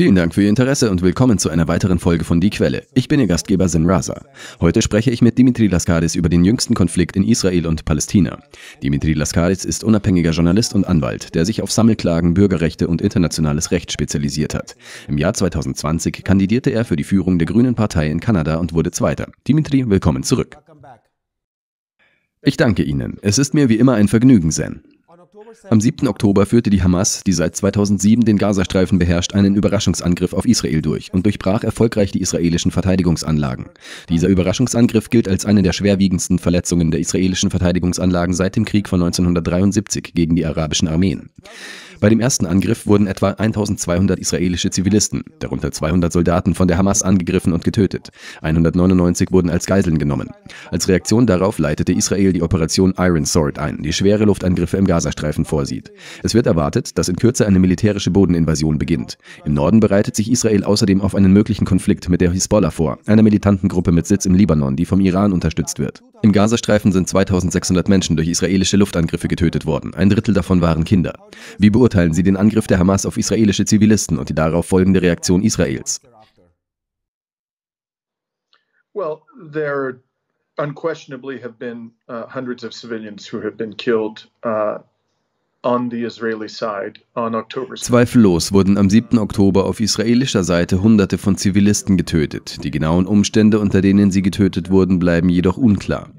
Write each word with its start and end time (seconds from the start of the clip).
Vielen 0.00 0.14
Dank 0.14 0.34
für 0.34 0.42
Ihr 0.42 0.48
Interesse 0.48 0.90
und 0.90 1.02
willkommen 1.02 1.36
zu 1.36 1.50
einer 1.50 1.68
weiteren 1.68 1.98
Folge 1.98 2.24
von 2.24 2.40
Die 2.40 2.48
Quelle. 2.48 2.86
Ich 2.94 3.06
bin 3.06 3.20
Ihr 3.20 3.26
Gastgeber 3.26 3.68
Zen 3.68 3.84
Raza. 3.84 4.24
Heute 4.58 4.80
spreche 4.80 5.10
ich 5.10 5.20
mit 5.20 5.36
Dimitri 5.36 5.66
Laskaris 5.66 6.14
über 6.14 6.30
den 6.30 6.42
jüngsten 6.42 6.72
Konflikt 6.72 7.16
in 7.16 7.28
Israel 7.28 7.66
und 7.66 7.84
Palästina. 7.84 8.38
Dimitri 8.82 9.12
Laskaris 9.12 9.66
ist 9.66 9.84
unabhängiger 9.84 10.30
Journalist 10.30 10.74
und 10.74 10.86
Anwalt, 10.86 11.34
der 11.34 11.44
sich 11.44 11.60
auf 11.60 11.70
Sammelklagen, 11.70 12.32
Bürgerrechte 12.32 12.88
und 12.88 13.02
internationales 13.02 13.72
Recht 13.72 13.92
spezialisiert 13.92 14.54
hat. 14.54 14.74
Im 15.06 15.18
Jahr 15.18 15.34
2020 15.34 16.24
kandidierte 16.24 16.70
er 16.70 16.86
für 16.86 16.96
die 16.96 17.04
Führung 17.04 17.38
der 17.38 17.44
Grünen 17.44 17.74
Partei 17.74 18.08
in 18.10 18.20
Kanada 18.20 18.56
und 18.56 18.72
wurde 18.72 18.92
Zweiter. 18.92 19.30
Dimitri, 19.46 19.90
willkommen 19.90 20.22
zurück. 20.22 20.56
Ich 22.40 22.56
danke 22.56 22.84
Ihnen. 22.84 23.18
Es 23.20 23.38
ist 23.38 23.52
mir 23.52 23.68
wie 23.68 23.76
immer 23.76 23.96
ein 23.96 24.08
Vergnügen, 24.08 24.50
Zen. 24.50 24.80
Am 25.68 25.80
7. 25.80 26.06
Oktober 26.06 26.46
führte 26.46 26.70
die 26.70 26.82
Hamas, 26.82 27.22
die 27.24 27.32
seit 27.32 27.56
2007 27.56 28.24
den 28.24 28.38
Gazastreifen 28.38 28.98
beherrscht, 28.98 29.34
einen 29.34 29.54
Überraschungsangriff 29.54 30.32
auf 30.32 30.44
Israel 30.44 30.82
durch 30.82 31.12
und 31.12 31.24
durchbrach 31.26 31.64
erfolgreich 31.64 32.12
die 32.12 32.20
israelischen 32.20 32.70
Verteidigungsanlagen. 32.70 33.66
Dieser 34.08 34.28
Überraschungsangriff 34.28 35.10
gilt 35.10 35.28
als 35.28 35.46
eine 35.46 35.62
der 35.62 35.72
schwerwiegendsten 35.72 36.38
Verletzungen 36.38 36.90
der 36.90 37.00
israelischen 37.00 37.50
Verteidigungsanlagen 37.50 38.34
seit 38.34 38.56
dem 38.56 38.64
Krieg 38.64 38.88
von 38.88 39.02
1973 39.02 40.12
gegen 40.14 40.36
die 40.36 40.46
arabischen 40.46 40.88
Armeen. 40.88 41.30
Bei 42.00 42.08
dem 42.08 42.20
ersten 42.20 42.46
Angriff 42.46 42.86
wurden 42.86 43.06
etwa 43.06 43.32
1200 43.32 44.18
israelische 44.18 44.70
Zivilisten, 44.70 45.22
darunter 45.38 45.70
200 45.70 46.10
Soldaten, 46.10 46.54
von 46.54 46.66
der 46.66 46.78
Hamas 46.78 47.02
angegriffen 47.02 47.52
und 47.52 47.62
getötet. 47.62 48.08
199 48.40 49.30
wurden 49.32 49.50
als 49.50 49.66
Geiseln 49.66 49.98
genommen. 49.98 50.30
Als 50.70 50.88
Reaktion 50.88 51.26
darauf 51.26 51.58
leitete 51.58 51.92
Israel 51.92 52.32
die 52.32 52.42
Operation 52.42 52.94
Iron 52.96 53.26
Sword 53.26 53.58
ein, 53.58 53.82
die 53.82 53.92
schwere 53.92 54.24
Luftangriffe 54.24 54.78
im 54.78 54.86
Gazastreifen 54.86 55.44
vorsieht. 55.44 55.92
Es 56.22 56.32
wird 56.32 56.46
erwartet, 56.46 56.96
dass 56.96 57.10
in 57.10 57.16
Kürze 57.16 57.46
eine 57.46 57.58
militärische 57.58 58.10
Bodeninvasion 58.10 58.78
beginnt. 58.78 59.18
Im 59.44 59.52
Norden 59.52 59.80
bereitet 59.80 60.16
sich 60.16 60.30
Israel 60.30 60.64
außerdem 60.64 61.02
auf 61.02 61.14
einen 61.14 61.34
möglichen 61.34 61.66
Konflikt 61.66 62.08
mit 62.08 62.22
der 62.22 62.32
Hisbollah 62.32 62.70
vor, 62.70 62.98
einer 63.04 63.22
militanten 63.22 63.68
Gruppe 63.68 63.92
mit 63.92 64.06
Sitz 64.06 64.24
im 64.24 64.34
Libanon, 64.34 64.74
die 64.74 64.86
vom 64.86 65.00
Iran 65.00 65.34
unterstützt 65.34 65.78
wird. 65.78 66.02
Im 66.22 66.32
Gazastreifen 66.32 66.92
sind 66.92 67.08
2600 67.08 67.88
Menschen 67.88 68.14
durch 68.16 68.28
israelische 68.28 68.76
Luftangriffe 68.76 69.26
getötet 69.26 69.64
worden. 69.64 69.94
Ein 69.94 70.10
Drittel 70.10 70.34
davon 70.34 70.60
waren 70.60 70.84
Kinder. 70.84 71.14
Wie 71.58 71.70
beurteilen 71.90 72.12
Sie 72.12 72.22
den 72.22 72.36
Angriff 72.36 72.68
der 72.68 72.78
Hamas 72.78 73.04
auf 73.04 73.16
israelische 73.16 73.64
Zivilisten 73.64 74.16
und 74.18 74.28
die 74.28 74.34
darauf 74.34 74.66
folgende 74.66 75.02
Reaktion 75.02 75.42
Israels? 75.42 76.00
Well, 78.94 79.22
there 79.52 80.00
unquestionably 80.58 81.40
have 81.40 81.58
been 81.58 81.90
uh, 82.08 82.26
hundreds 82.28 82.64
of 82.64 82.72
civilians 82.72 83.26
who 83.26 83.40
have 83.40 83.56
been 83.56 83.76
killed 83.76 84.28
uh, 84.44 84.78
Zweifellos 87.76 88.52
wurden 88.52 88.78
am 88.78 88.88
7. 88.88 89.18
Oktober 89.18 89.66
auf 89.66 89.80
israelischer 89.80 90.44
Seite 90.44 90.82
Hunderte 90.82 91.18
von 91.18 91.36
Zivilisten 91.36 91.96
getötet. 91.96 92.64
Die 92.64 92.70
genauen 92.70 93.06
Umstände, 93.06 93.58
unter 93.58 93.80
denen 93.80 94.10
sie 94.10 94.22
getötet 94.22 94.70
wurden, 94.70 94.98
bleiben 94.98 95.28
jedoch 95.28 95.56
unklar. 95.56 96.10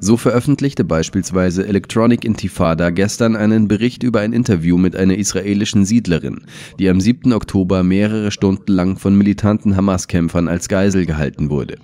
So 0.00 0.16
veröffentlichte 0.16 0.84
beispielsweise 0.84 1.66
Electronic 1.66 2.24
Intifada 2.24 2.90
gestern 2.90 3.36
einen 3.36 3.68
Bericht 3.68 4.02
über 4.02 4.20
ein 4.20 4.32
Interview 4.32 4.76
mit 4.76 4.96
einer 4.96 5.16
israelischen 5.16 5.84
Siedlerin, 5.84 6.42
die 6.78 6.88
am 6.88 7.00
7. 7.00 7.32
Oktober 7.32 7.82
mehrere 7.82 8.30
Stunden 8.30 8.72
lang 8.72 8.96
von 8.96 9.16
militanten 9.16 9.76
Hamas-Kämpfern 9.76 10.48
als 10.48 10.68
Geisel 10.68 11.06
gehalten 11.06 11.50
wurde. 11.50 11.78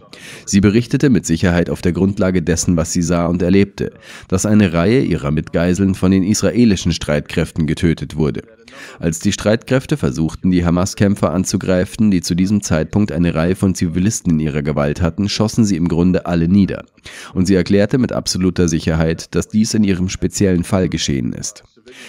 Sie 0.44 0.60
berichtete 0.60 1.10
mit 1.10 1.26
Sicherheit 1.26 1.70
auf 1.70 1.82
der 1.82 1.92
Grundlage 1.92 2.42
dessen, 2.42 2.76
was 2.76 2.92
sie 2.92 3.02
sah 3.02 3.26
und 3.26 3.42
erlebte, 3.42 3.92
dass 4.28 4.46
eine 4.46 4.72
Reihe 4.72 5.02
ihrer 5.02 5.30
Mitgeiseln 5.30 5.94
von 5.94 6.10
den 6.10 6.22
israelischen 6.22 6.92
Streitkräften 6.92 7.66
getötet 7.66 8.16
wurde. 8.16 8.42
Als 8.98 9.18
die 9.18 9.32
Streitkräfte 9.32 9.96
versuchten, 9.96 10.50
die 10.50 10.64
Hamas-Kämpfer 10.64 11.32
anzugreifen, 11.32 12.10
die 12.10 12.20
zu 12.20 12.34
diesem 12.34 12.62
Zeitpunkt 12.62 13.12
eine 13.12 13.34
Reihe 13.34 13.56
von 13.56 13.74
Zivilisten 13.74 14.32
in 14.32 14.40
ihrer 14.40 14.62
Gewalt 14.62 15.00
hatten, 15.00 15.28
schossen 15.28 15.64
sie 15.64 15.76
im 15.76 15.88
Grunde 15.88 16.26
alle 16.26 16.48
nieder. 16.48 16.84
Und 17.34 17.46
sie 17.46 17.54
erklärte 17.54 17.98
mit 17.98 18.12
absoluter 18.12 18.68
Sicherheit, 18.68 19.34
dass 19.34 19.48
dies 19.48 19.74
in 19.74 19.84
ihrem 19.84 20.08
speziellen 20.08 20.64
Fall 20.64 20.88
geschehen 20.88 21.32
ist. 21.32 21.64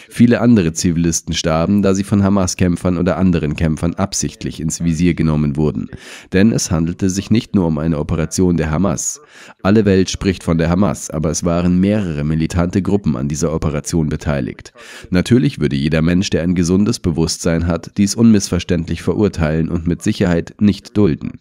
Viele 0.10 0.42
andere 0.42 0.74
Zivilisten 0.74 1.34
starben, 1.34 1.82
da 1.82 1.94
sie 1.94 2.04
von 2.04 2.24
Hamas-Kämpfern 2.24 2.98
oder 2.98 3.18
anderen 3.18 3.56
Kämpfern 3.56 3.94
absichtlich 3.96 4.60
ins 4.60 4.84
Visier 4.84 5.14
genommen 5.14 5.56
wurden. 5.56 5.90
Denn 6.34 6.52
es 6.52 6.72
handelte 6.72 7.10
sich 7.10 7.32
nicht 7.32 7.56
nur 7.56 7.68
um 7.68 7.78
eine 7.78 8.00
Operation 8.00 8.58
der 8.58 8.72
Hamas. 8.72 9.22
Alle 9.64 9.86
Welt 9.86 10.10
spricht 10.10 10.44
von 10.44 10.58
der 10.58 10.70
Hamas, 10.70 11.10
aber 11.10 11.30
es 11.30 11.44
waren 11.44 11.80
mehrere 11.80 12.24
militante 12.24 12.82
Gruppen 12.82 13.16
an 13.16 13.28
dieser 13.28 13.54
Operation 13.54 14.10
beteiligt. 14.10 14.74
Natürlich 15.10 15.60
würde 15.60 15.76
jeder 15.76 16.02
Mensch, 16.02 16.30
der 16.30 16.44
ein 16.44 16.56
gesundes 16.56 17.00
Bewusstsein 17.00 17.68
hat, 17.68 17.98
dies 17.98 18.16
unmissverständlich 18.16 19.02
verurteilen 19.02 19.70
und 19.70 19.88
mit 19.88 20.02
Sicherheit 20.02 20.56
nicht 20.60 20.98
dulden. 20.98 21.40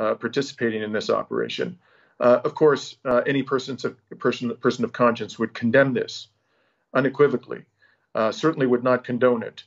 Uh, 0.00 0.14
participating 0.14 0.82
in 0.82 0.92
this 0.92 1.10
operation. 1.10 1.78
Uh, 2.20 2.40
of 2.44 2.54
course, 2.54 2.96
uh, 3.06 3.22
any 3.26 3.42
person, 3.42 3.78
person, 4.18 4.84
of 4.84 4.92
conscience 4.92 5.38
would 5.38 5.54
condemn 5.54 5.94
this 5.94 6.28
unequivocally, 6.92 7.64
uh, 8.14 8.30
certainly 8.30 8.66
would 8.66 8.84
not 8.84 9.04
condone 9.04 9.42
it. 9.42 9.64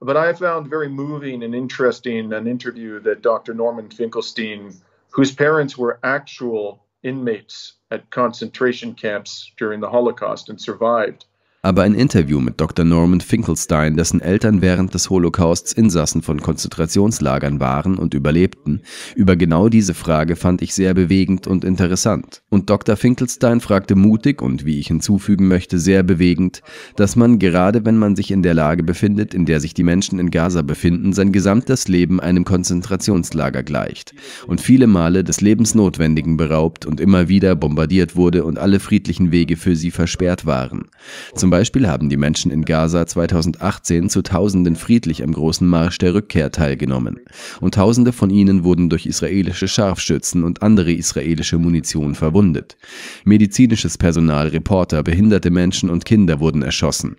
But 0.00 0.16
I 0.16 0.32
found 0.32 0.68
very 0.68 0.88
moving 0.88 1.44
and 1.44 1.54
interesting 1.54 2.32
an 2.32 2.48
interview 2.48 2.98
that 3.00 3.22
Dr. 3.22 3.54
Norman 3.54 3.88
Finkelstein, 3.90 4.74
whose 5.10 5.32
parents 5.32 5.78
were 5.78 6.00
actual 6.02 6.84
inmates 7.04 7.74
at 7.92 8.10
concentration 8.10 8.94
camps 8.94 9.52
during 9.56 9.80
the 9.80 9.88
Holocaust 9.88 10.48
and 10.48 10.60
survived, 10.60 11.26
aber 11.64 11.82
ein 11.82 11.94
Interview 11.94 12.40
mit 12.40 12.60
Dr. 12.60 12.84
Norman 12.84 13.22
Finkelstein, 13.22 13.96
dessen 13.96 14.20
Eltern 14.20 14.60
während 14.60 14.92
des 14.92 15.08
Holocausts 15.08 15.72
Insassen 15.72 16.20
von 16.20 16.42
Konzentrationslagern 16.42 17.58
waren 17.58 17.96
und 17.96 18.12
überlebten, 18.12 18.82
über 19.16 19.34
genau 19.34 19.70
diese 19.70 19.94
Frage 19.94 20.36
fand 20.36 20.60
ich 20.60 20.74
sehr 20.74 20.92
bewegend 20.92 21.46
und 21.46 21.64
interessant. 21.64 22.42
Und 22.50 22.68
Dr. 22.68 22.96
Finkelstein 22.96 23.60
fragte 23.60 23.94
mutig 23.94 24.42
und, 24.42 24.66
wie 24.66 24.78
ich 24.78 24.88
hinzufügen 24.88 25.48
möchte, 25.48 25.78
sehr 25.78 26.02
bewegend, 26.02 26.60
dass 26.96 27.16
man 27.16 27.38
gerade 27.38 27.86
wenn 27.86 27.96
man 27.96 28.14
sich 28.14 28.30
in 28.30 28.42
der 28.42 28.52
Lage 28.52 28.82
befindet, 28.82 29.32
in 29.32 29.46
der 29.46 29.60
sich 29.60 29.72
die 29.72 29.84
Menschen 29.84 30.18
in 30.18 30.30
Gaza 30.30 30.60
befinden, 30.60 31.14
sein 31.14 31.32
gesamtes 31.32 31.88
Leben 31.88 32.20
einem 32.20 32.44
Konzentrationslager 32.44 33.62
gleicht 33.62 34.14
und 34.46 34.60
viele 34.60 34.86
Male 34.86 35.24
des 35.24 35.40
Lebensnotwendigen 35.40 36.36
beraubt 36.36 36.84
und 36.84 37.00
immer 37.00 37.30
wieder 37.30 37.56
bombardiert 37.56 38.16
wurde 38.16 38.44
und 38.44 38.58
alle 38.58 38.80
friedlichen 38.80 39.32
Wege 39.32 39.56
für 39.56 39.76
sie 39.76 39.90
versperrt 39.90 40.44
waren. 40.44 40.90
Zum 41.34 41.53
Beispiel 41.54 41.86
haben 41.86 42.08
die 42.08 42.16
Menschen 42.16 42.50
in 42.50 42.64
Gaza 42.64 43.06
2018 43.06 44.10
zu 44.10 44.22
Tausenden 44.22 44.74
friedlich 44.74 45.22
am 45.22 45.32
großen 45.32 45.68
Marsch 45.68 45.98
der 45.98 46.12
Rückkehr 46.12 46.50
teilgenommen. 46.50 47.20
Und 47.60 47.74
Tausende 47.74 48.12
von 48.12 48.28
ihnen 48.28 48.64
wurden 48.64 48.90
durch 48.90 49.06
israelische 49.06 49.68
Scharfschützen 49.68 50.42
und 50.42 50.64
andere 50.64 50.92
israelische 50.92 51.58
Munition 51.58 52.16
verwundet. 52.16 52.76
Medizinisches 53.24 53.96
Personal, 53.96 54.48
Reporter, 54.48 55.04
behinderte 55.04 55.52
Menschen 55.52 55.90
und 55.90 56.04
Kinder 56.04 56.40
wurden 56.40 56.62
erschossen. 56.62 57.18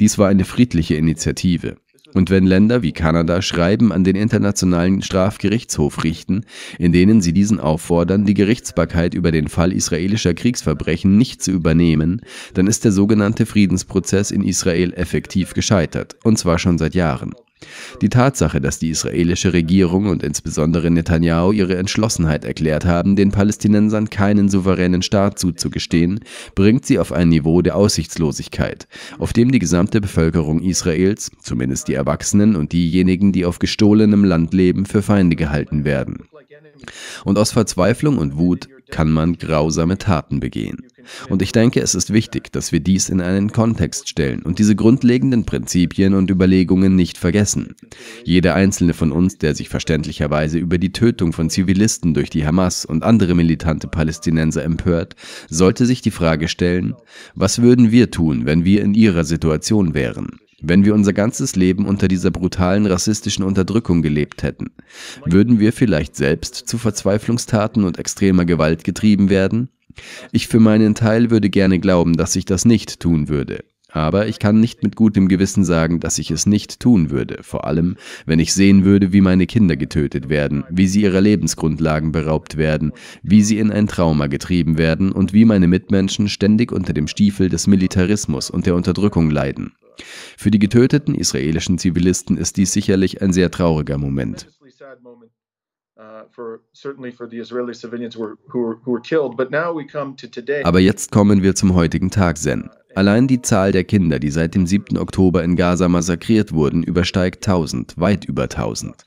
Dies 0.00 0.18
war 0.18 0.26
eine 0.26 0.44
friedliche 0.44 0.96
Initiative. 0.96 1.76
Und 2.16 2.30
wenn 2.30 2.46
Länder 2.46 2.80
wie 2.80 2.92
Kanada 2.92 3.42
Schreiben 3.42 3.92
an 3.92 4.02
den 4.02 4.16
Internationalen 4.16 5.02
Strafgerichtshof 5.02 6.02
richten, 6.02 6.46
in 6.78 6.90
denen 6.90 7.20
sie 7.20 7.34
diesen 7.34 7.60
auffordern, 7.60 8.24
die 8.24 8.32
Gerichtsbarkeit 8.32 9.12
über 9.12 9.32
den 9.32 9.48
Fall 9.48 9.70
israelischer 9.70 10.32
Kriegsverbrechen 10.32 11.18
nicht 11.18 11.42
zu 11.42 11.50
übernehmen, 11.50 12.22
dann 12.54 12.68
ist 12.68 12.86
der 12.86 12.92
sogenannte 12.92 13.44
Friedensprozess 13.44 14.30
in 14.30 14.42
Israel 14.42 14.94
effektiv 14.94 15.52
gescheitert, 15.52 16.16
und 16.24 16.38
zwar 16.38 16.58
schon 16.58 16.78
seit 16.78 16.94
Jahren. 16.94 17.34
Die 18.02 18.10
Tatsache, 18.10 18.60
dass 18.60 18.78
die 18.78 18.90
israelische 18.90 19.54
Regierung 19.54 20.06
und 20.06 20.22
insbesondere 20.22 20.90
Netanyahu 20.90 21.52
ihre 21.52 21.76
Entschlossenheit 21.76 22.44
erklärt 22.44 22.84
haben, 22.84 23.16
den 23.16 23.30
Palästinensern 23.30 24.10
keinen 24.10 24.50
souveränen 24.50 25.00
Staat 25.00 25.38
zuzugestehen, 25.38 26.20
bringt 26.54 26.84
sie 26.84 26.98
auf 26.98 27.12
ein 27.12 27.30
Niveau 27.30 27.62
der 27.62 27.76
Aussichtslosigkeit, 27.76 28.86
auf 29.18 29.32
dem 29.32 29.52
die 29.52 29.58
gesamte 29.58 30.02
Bevölkerung 30.02 30.60
Israels, 30.60 31.30
zumindest 31.40 31.88
die 31.88 31.94
Erwachsenen 31.94 32.56
und 32.56 32.72
diejenigen, 32.72 33.32
die 33.32 33.46
auf 33.46 33.58
gestohlenem 33.58 34.24
Land 34.24 34.52
leben, 34.52 34.84
für 34.84 35.00
Feinde 35.00 35.36
gehalten 35.36 35.84
werden. 35.84 36.24
Und 37.24 37.38
aus 37.38 37.52
Verzweiflung 37.52 38.18
und 38.18 38.36
Wut 38.36 38.68
kann 38.90 39.10
man 39.10 39.38
grausame 39.38 39.96
Taten 39.96 40.40
begehen. 40.40 40.86
Und 41.28 41.42
ich 41.42 41.52
denke, 41.52 41.80
es 41.80 41.94
ist 41.94 42.12
wichtig, 42.12 42.52
dass 42.52 42.72
wir 42.72 42.80
dies 42.80 43.08
in 43.08 43.20
einen 43.20 43.52
Kontext 43.52 44.08
stellen 44.08 44.42
und 44.42 44.58
diese 44.58 44.76
grundlegenden 44.76 45.44
Prinzipien 45.44 46.14
und 46.14 46.30
Überlegungen 46.30 46.96
nicht 46.96 47.18
vergessen. 47.18 47.74
Jeder 48.24 48.54
einzelne 48.54 48.94
von 48.94 49.12
uns, 49.12 49.38
der 49.38 49.54
sich 49.54 49.68
verständlicherweise 49.68 50.58
über 50.58 50.78
die 50.78 50.92
Tötung 50.92 51.32
von 51.32 51.50
Zivilisten 51.50 52.14
durch 52.14 52.30
die 52.30 52.46
Hamas 52.46 52.84
und 52.84 53.02
andere 53.02 53.34
militante 53.34 53.88
Palästinenser 53.88 54.64
empört, 54.64 55.16
sollte 55.48 55.86
sich 55.86 56.02
die 56.02 56.10
Frage 56.10 56.48
stellen, 56.48 56.94
was 57.34 57.62
würden 57.62 57.90
wir 57.90 58.10
tun, 58.10 58.46
wenn 58.46 58.64
wir 58.64 58.82
in 58.82 58.94
ihrer 58.94 59.24
Situation 59.24 59.94
wären? 59.94 60.38
Wenn 60.62 60.86
wir 60.86 60.94
unser 60.94 61.12
ganzes 61.12 61.54
Leben 61.54 61.86
unter 61.86 62.08
dieser 62.08 62.30
brutalen 62.30 62.86
rassistischen 62.86 63.44
Unterdrückung 63.44 64.00
gelebt 64.00 64.42
hätten, 64.42 64.70
würden 65.26 65.60
wir 65.60 65.72
vielleicht 65.72 66.16
selbst 66.16 66.54
zu 66.54 66.78
Verzweiflungstaten 66.78 67.84
und 67.84 67.98
extremer 67.98 68.46
Gewalt 68.46 68.82
getrieben 68.82 69.28
werden? 69.28 69.68
Ich 70.32 70.48
für 70.48 70.60
meinen 70.60 70.94
Teil 70.94 71.30
würde 71.30 71.50
gerne 71.50 71.78
glauben, 71.78 72.16
dass 72.16 72.36
ich 72.36 72.44
das 72.44 72.64
nicht 72.64 73.00
tun 73.00 73.28
würde. 73.28 73.64
Aber 73.96 74.26
ich 74.26 74.38
kann 74.38 74.60
nicht 74.60 74.82
mit 74.82 74.94
gutem 74.94 75.26
Gewissen 75.26 75.64
sagen, 75.64 76.00
dass 76.00 76.18
ich 76.18 76.30
es 76.30 76.44
nicht 76.44 76.80
tun 76.80 77.08
würde, 77.08 77.38
vor 77.42 77.66
allem 77.66 77.96
wenn 78.26 78.40
ich 78.40 78.52
sehen 78.52 78.84
würde, 78.84 79.12
wie 79.14 79.22
meine 79.22 79.46
Kinder 79.46 79.76
getötet 79.76 80.28
werden, 80.28 80.64
wie 80.68 80.86
sie 80.86 81.02
ihrer 81.02 81.22
Lebensgrundlagen 81.22 82.12
beraubt 82.12 82.58
werden, 82.58 82.92
wie 83.22 83.42
sie 83.42 83.58
in 83.58 83.70
ein 83.70 83.86
Trauma 83.86 84.26
getrieben 84.26 84.76
werden 84.76 85.12
und 85.12 85.32
wie 85.32 85.46
meine 85.46 85.66
Mitmenschen 85.66 86.28
ständig 86.28 86.72
unter 86.72 86.92
dem 86.92 87.08
Stiefel 87.08 87.48
des 87.48 87.66
Militarismus 87.68 88.50
und 88.50 88.66
der 88.66 88.74
Unterdrückung 88.74 89.30
leiden. 89.30 89.72
Für 90.36 90.50
die 90.50 90.58
getöteten 90.58 91.14
israelischen 91.14 91.78
Zivilisten 91.78 92.36
ist 92.36 92.58
dies 92.58 92.72
sicherlich 92.72 93.22
ein 93.22 93.32
sehr 93.32 93.50
trauriger 93.50 93.96
Moment. 93.96 94.48
Aber 100.64 100.80
jetzt 100.80 101.10
kommen 101.10 101.42
wir 101.42 101.54
zum 101.54 101.74
heutigen 101.74 102.10
Tag, 102.10 102.36
Zen. 102.36 102.68
Allein 102.94 103.26
die 103.26 103.42
Zahl 103.42 103.72
der 103.72 103.84
Kinder, 103.84 104.18
die 104.18 104.30
seit 104.30 104.54
dem 104.54 104.66
7. 104.66 104.96
Oktober 104.98 105.42
in 105.44 105.56
Gaza 105.56 105.88
massakriert 105.88 106.52
wurden, 106.52 106.82
übersteigt 106.82 107.46
1000, 107.46 107.98
weit 107.98 108.24
über 108.24 108.44
1000. 108.44 109.04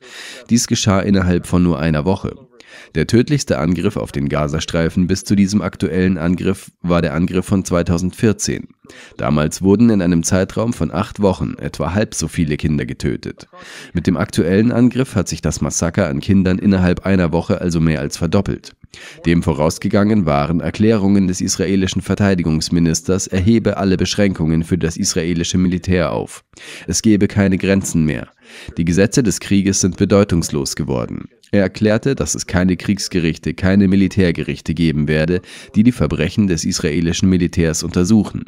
Dies 0.49 0.67
geschah 0.67 0.99
innerhalb 0.99 1.47
von 1.47 1.63
nur 1.63 1.79
einer 1.79 2.05
Woche. 2.05 2.48
Der 2.95 3.07
tödlichste 3.07 3.59
Angriff 3.59 3.97
auf 3.97 4.11
den 4.11 4.29
Gazastreifen 4.29 5.07
bis 5.07 5.23
zu 5.23 5.35
diesem 5.35 5.61
aktuellen 5.61 6.17
Angriff 6.17 6.71
war 6.81 7.01
der 7.01 7.13
Angriff 7.13 7.45
von 7.45 7.63
2014. 7.63 8.67
Damals 9.17 9.61
wurden 9.61 9.89
in 9.89 10.01
einem 10.01 10.23
Zeitraum 10.23 10.73
von 10.73 10.91
acht 10.91 11.21
Wochen 11.21 11.53
etwa 11.59 11.93
halb 11.93 12.15
so 12.15 12.27
viele 12.27 12.57
Kinder 12.57 12.85
getötet. 12.85 13.47
Mit 13.93 14.07
dem 14.07 14.17
aktuellen 14.17 14.71
Angriff 14.71 15.15
hat 15.15 15.27
sich 15.27 15.41
das 15.41 15.61
Massaker 15.61 16.07
an 16.07 16.19
Kindern 16.19 16.57
innerhalb 16.57 17.05
einer 17.05 17.31
Woche 17.31 17.61
also 17.61 17.79
mehr 17.79 17.99
als 17.99 18.17
verdoppelt. 18.17 18.75
Dem 19.25 19.43
vorausgegangen 19.43 20.25
waren 20.25 20.61
Erklärungen 20.61 21.27
des 21.27 21.41
israelischen 21.41 22.01
Verteidigungsministers, 22.01 23.27
er 23.27 23.39
hebe 23.39 23.77
alle 23.77 23.97
Beschränkungen 23.97 24.63
für 24.63 24.79
das 24.79 24.97
israelische 24.97 25.59
Militär 25.59 26.11
auf. 26.11 26.43
Es 26.87 27.03
gebe 27.03 27.27
keine 27.27 27.59
Grenzen 27.59 28.05
mehr. 28.05 28.29
Die 28.77 28.85
Gesetze 28.85 29.23
des 29.23 29.39
Krieges 29.39 29.81
sind 29.81 29.97
bedeutungslos 29.97 30.75
geworden. 30.75 31.29
Er 31.51 31.63
erklärte, 31.63 32.15
dass 32.15 32.35
es 32.35 32.45
keine 32.45 32.77
Kriegsgerichte, 32.77 33.53
keine 33.53 33.87
Militärgerichte 33.87 34.73
geben 34.73 35.07
werde, 35.07 35.41
die 35.75 35.83
die 35.83 35.91
Verbrechen 35.91 36.47
des 36.47 36.63
israelischen 36.63 37.29
Militärs 37.29 37.83
untersuchen. 37.83 38.45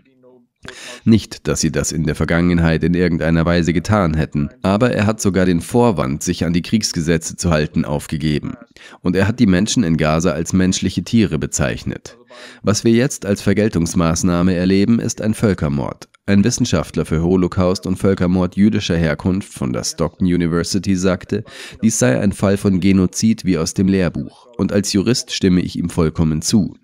Nicht, 1.05 1.47
dass 1.47 1.61
sie 1.61 1.71
das 1.71 1.91
in 1.91 2.03
der 2.03 2.13
Vergangenheit 2.13 2.83
in 2.83 2.93
irgendeiner 2.93 3.45
Weise 3.45 3.73
getan 3.73 4.13
hätten, 4.13 4.49
aber 4.61 4.91
er 4.91 5.07
hat 5.07 5.19
sogar 5.19 5.45
den 5.45 5.59
Vorwand, 5.59 6.21
sich 6.21 6.45
an 6.45 6.53
die 6.53 6.61
Kriegsgesetze 6.61 7.35
zu 7.35 7.49
halten, 7.49 7.83
aufgegeben. 7.83 8.53
Und 9.01 9.15
er 9.15 9.27
hat 9.27 9.39
die 9.39 9.47
Menschen 9.47 9.83
in 9.83 9.97
Gaza 9.97 10.31
als 10.31 10.53
menschliche 10.53 11.03
Tiere 11.03 11.39
bezeichnet. 11.39 12.17
Was 12.61 12.83
wir 12.83 12.91
jetzt 12.91 13.25
als 13.25 13.41
Vergeltungsmaßnahme 13.41 14.53
erleben, 14.53 14.99
ist 14.99 15.21
ein 15.21 15.33
Völkermord. 15.33 16.10
Ein 16.31 16.45
Wissenschaftler 16.45 17.03
für 17.03 17.21
Holocaust 17.21 17.85
und 17.85 17.97
Völkermord 17.97 18.55
jüdischer 18.55 18.95
Herkunft 18.95 19.51
von 19.51 19.73
der 19.73 19.83
Stockton 19.83 20.27
University 20.27 20.95
sagte, 20.95 21.43
dies 21.83 21.99
sei 21.99 22.17
ein 22.21 22.31
Fall 22.31 22.55
von 22.55 22.79
Genozid 22.79 23.43
wie 23.43 23.57
aus 23.57 23.73
dem 23.73 23.89
Lehrbuch. 23.89 24.47
Und 24.55 24.71
als 24.71 24.93
Jurist 24.93 25.33
stimme 25.33 25.59
ich 25.59 25.77
ihm 25.77 25.89
vollkommen 25.89 26.41
zu. 26.41 26.77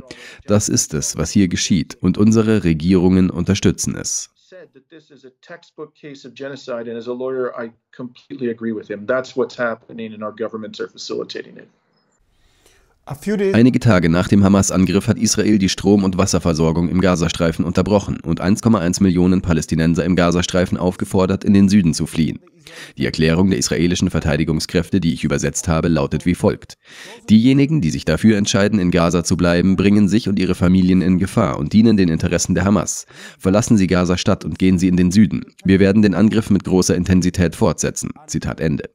Das 0.47 0.67
ist 0.67 0.93
es, 0.93 1.15
was 1.15 1.31
hier 1.31 1.47
geschieht, 1.47 1.95
und 2.01 2.17
unsere 2.17 2.65
Regierungen 2.65 3.29
unterstützen 3.29 3.95
es. 3.95 4.29
That's 9.07 9.37
what's 9.37 9.57
happening 9.57 10.13
and 10.13 10.23
our 10.23 10.35
governments 10.35 10.81
are 10.81 10.89
facilitating 10.89 11.55
it. 11.55 11.69
Einige 13.53 13.79
Tage 13.79 14.09
nach 14.09 14.27
dem 14.27 14.43
Hamas-Angriff 14.43 15.07
hat 15.07 15.17
Israel 15.17 15.59
die 15.59 15.69
Strom- 15.69 16.03
und 16.03 16.17
Wasserversorgung 16.17 16.89
im 16.89 16.99
Gazastreifen 16.99 17.63
unterbrochen 17.63 18.19
und 18.19 18.41
1,1 18.41 19.01
Millionen 19.01 19.41
Palästinenser 19.41 20.03
im 20.03 20.17
Gazastreifen 20.17 20.77
aufgefordert, 20.77 21.45
in 21.45 21.53
den 21.53 21.69
Süden 21.69 21.93
zu 21.93 22.05
fliehen. 22.05 22.39
Die 22.97 23.05
Erklärung 23.05 23.49
der 23.49 23.59
israelischen 23.59 24.09
Verteidigungskräfte, 24.09 24.99
die 24.99 25.13
ich 25.13 25.23
übersetzt 25.23 25.67
habe, 25.67 25.87
lautet 25.87 26.25
wie 26.25 26.35
folgt. 26.35 26.77
Diejenigen, 27.29 27.81
die 27.81 27.91
sich 27.91 28.05
dafür 28.05 28.37
entscheiden, 28.37 28.79
in 28.79 28.91
Gaza 28.91 29.23
zu 29.23 29.37
bleiben, 29.37 29.75
bringen 29.75 30.07
sich 30.07 30.29
und 30.29 30.39
ihre 30.39 30.55
Familien 30.55 31.01
in 31.01 31.19
Gefahr 31.19 31.59
und 31.59 31.73
dienen 31.73 31.97
den 31.97 32.09
Interessen 32.09 32.55
der 32.55 32.65
Hamas. 32.65 33.05
Verlassen 33.39 33.77
Sie 33.77 33.87
Gaza-Stadt 33.87 34.45
und 34.45 34.59
gehen 34.59 34.79
Sie 34.79 34.87
in 34.87 34.97
den 34.97 35.11
Süden. 35.11 35.45
Wir 35.63 35.79
werden 35.79 36.01
den 36.01 36.13
Angriff 36.13 36.49
mit 36.49 36.63
großer 36.63 36.95
Intensität 36.95 37.55
fortsetzen. 37.55 38.11
Zitat 38.27 38.59
Ende. 38.59 38.89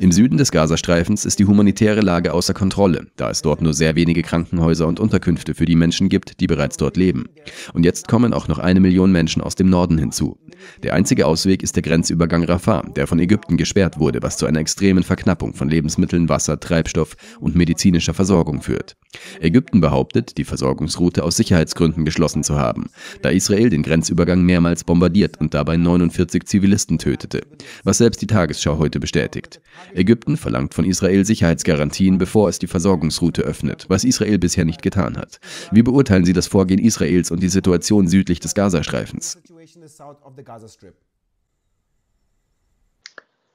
Im 0.00 0.12
Süden 0.12 0.38
des 0.38 0.52
Gazastreifens 0.52 1.24
ist 1.24 1.38
die 1.38 1.44
humanitäre 1.44 2.00
Lage 2.00 2.32
außer 2.32 2.54
Kontrolle, 2.54 3.06
da 3.16 3.30
es 3.30 3.42
dort 3.42 3.60
nur 3.60 3.74
sehr 3.74 3.96
wenige 3.96 4.22
Krankenhäuser 4.22 4.86
und 4.86 5.00
Unterkünfte 5.00 5.54
für 5.54 5.64
die 5.64 5.76
Menschen 5.76 6.08
gibt, 6.08 6.40
die 6.40 6.46
bereits 6.46 6.76
dort 6.76 6.96
leben. 6.96 7.26
Und 7.72 7.84
jetzt 7.84 8.08
kommen 8.08 8.32
auch 8.32 8.48
noch 8.48 8.58
eine 8.58 8.80
Million 8.80 9.12
Menschen 9.12 9.42
aus 9.42 9.56
dem 9.56 9.68
Norden 9.68 9.98
hinzu. 9.98 10.38
Der 10.82 10.94
einzige 10.94 11.26
Ausweg 11.26 11.62
ist 11.62 11.76
der 11.76 11.82
Grenzübergang 11.82 12.44
Rafah, 12.44 12.82
der 12.82 13.06
von 13.08 13.18
Ägypten 13.18 13.56
gesperrt 13.56 13.98
wurde, 13.98 14.22
was 14.22 14.36
zu 14.36 14.46
einer 14.46 14.60
extremen 14.60 15.02
Verknappung 15.02 15.54
von 15.54 15.68
Lebensmitteln, 15.68 16.28
Wasser, 16.28 16.60
Treibstoff 16.60 17.16
und 17.40 17.56
medizinischer 17.56 18.14
Versorgung 18.14 18.62
führt. 18.62 18.96
Ägypten 19.40 19.80
behauptet, 19.80 20.38
die 20.38 20.44
Versorgungsroute 20.44 21.24
aus 21.24 21.36
Sicherheitsgründen 21.36 22.04
geschlossen 22.04 22.44
zu 22.44 22.56
haben, 22.56 22.90
da 23.22 23.30
Israel 23.30 23.70
den 23.70 23.82
Grenzübergang 23.82 24.42
mehrmals 24.42 24.84
bombardiert 24.84 25.40
und 25.40 25.54
dabei 25.54 25.76
49 25.76 26.44
Zivilisten 26.44 26.98
tötete, 26.98 27.40
was 27.82 27.98
selbst 27.98 28.22
die 28.22 28.26
Tagesschau 28.26 28.78
heute 28.78 29.00
bestätigt. 29.00 29.60
Ägypten 29.94 30.36
verlangt 30.36 30.74
von 30.74 30.84
Israel 30.84 31.24
Sicherheitsgarantien, 31.24 32.18
bevor 32.18 32.48
es 32.48 32.58
die 32.58 32.66
Versorgungsroute 32.66 33.42
öffnet, 33.42 33.86
was 33.88 34.04
Israel 34.04 34.38
bisher 34.38 34.64
nicht 34.64 34.82
getan 34.82 35.16
hat. 35.16 35.40
Wie 35.72 35.82
beurteilen 35.82 36.24
Sie 36.24 36.34
das 36.34 36.46
Vorgehen 36.46 36.78
Israels 36.80 37.30
und 37.30 37.42
die 37.42 37.48
Situation 37.48 38.06
südlich 38.08 38.40
des 38.40 38.54
Gazastreifens? 38.54 39.38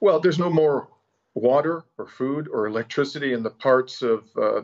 Well, 0.03 0.19
there's 0.19 0.37
no 0.37 0.49
more 0.49 0.89
uh, 4.03 4.21
uh 4.37 4.61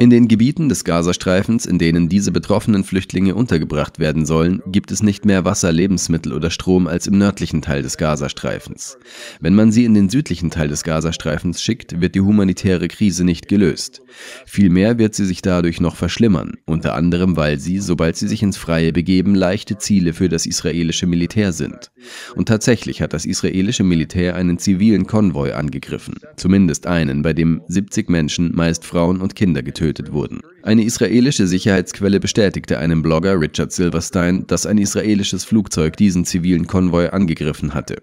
In 0.00 0.10
den 0.10 0.26
Gebieten 0.26 0.68
des 0.68 0.84
Gazastreifens, 0.84 1.66
in 1.66 1.78
denen 1.78 2.08
diese 2.08 2.32
betroffenen 2.32 2.82
Flüchtlinge 2.82 3.36
untergebracht 3.36 4.00
werden 4.00 4.26
sollen, 4.26 4.60
gibt 4.66 4.90
es 4.90 5.04
nicht 5.04 5.24
mehr 5.24 5.44
Wasser, 5.44 5.70
Lebensmittel 5.70 6.32
oder 6.32 6.50
Strom 6.50 6.88
als 6.88 7.06
im 7.06 7.18
nördlichen 7.18 7.62
Teil 7.62 7.82
des 7.82 7.98
Gazastreifens. 7.98 8.98
Wenn 9.38 9.54
man 9.54 9.70
sie 9.70 9.84
in 9.84 9.94
den 9.94 10.08
südlichen 10.08 10.50
Teil 10.50 10.66
des 10.66 10.82
Gazastreifens 10.82 11.62
schickt, 11.62 12.00
wird 12.00 12.16
die 12.16 12.20
humanitäre 12.20 12.88
Krise 12.88 13.22
nicht 13.22 13.46
gelöst. 13.46 14.02
Vielmehr 14.44 14.98
wird 14.98 15.14
sie 15.14 15.24
sich 15.24 15.40
dadurch 15.40 15.80
noch 15.80 15.94
verschlimmern, 15.94 16.56
unter 16.66 16.96
anderem 16.96 17.36
weil 17.36 17.60
sie, 17.60 17.78
sobald 17.78 18.16
sie 18.16 18.26
sich 18.26 18.42
ins 18.42 18.56
Freie 18.56 18.92
begeben, 18.92 19.36
leichte 19.36 19.78
Ziele 19.78 20.14
für 20.14 20.28
das 20.28 20.46
israelische 20.46 21.06
Militär 21.06 21.52
sind. 21.52 21.92
Und 22.34 22.48
tatsächlich 22.48 23.02
hat 23.02 23.12
das 23.12 23.24
israelische 23.24 23.84
Militär 23.84 24.34
einen 24.34 24.58
Zivil 24.58 24.79
zivilen 24.80 25.06
Konvoi 25.06 25.52
angegriffen, 25.52 26.14
zumindest 26.36 26.86
einen, 26.86 27.20
bei 27.20 27.34
dem 27.34 27.60
70 27.68 28.08
Menschen, 28.08 28.56
meist 28.56 28.86
Frauen 28.86 29.20
und 29.20 29.34
Kinder, 29.36 29.62
getötet 29.62 30.10
wurden. 30.10 30.40
Eine 30.62 30.84
israelische 30.84 31.46
Sicherheitsquelle 31.46 32.18
bestätigte 32.18 32.78
einem 32.78 33.02
Blogger 33.02 33.38
Richard 33.38 33.72
Silverstein, 33.72 34.46
dass 34.46 34.64
ein 34.64 34.78
israelisches 34.78 35.44
Flugzeug 35.44 35.98
diesen 35.98 36.24
zivilen 36.24 36.66
Konvoi 36.66 37.10
angegriffen 37.10 37.74
hatte. 37.74 38.00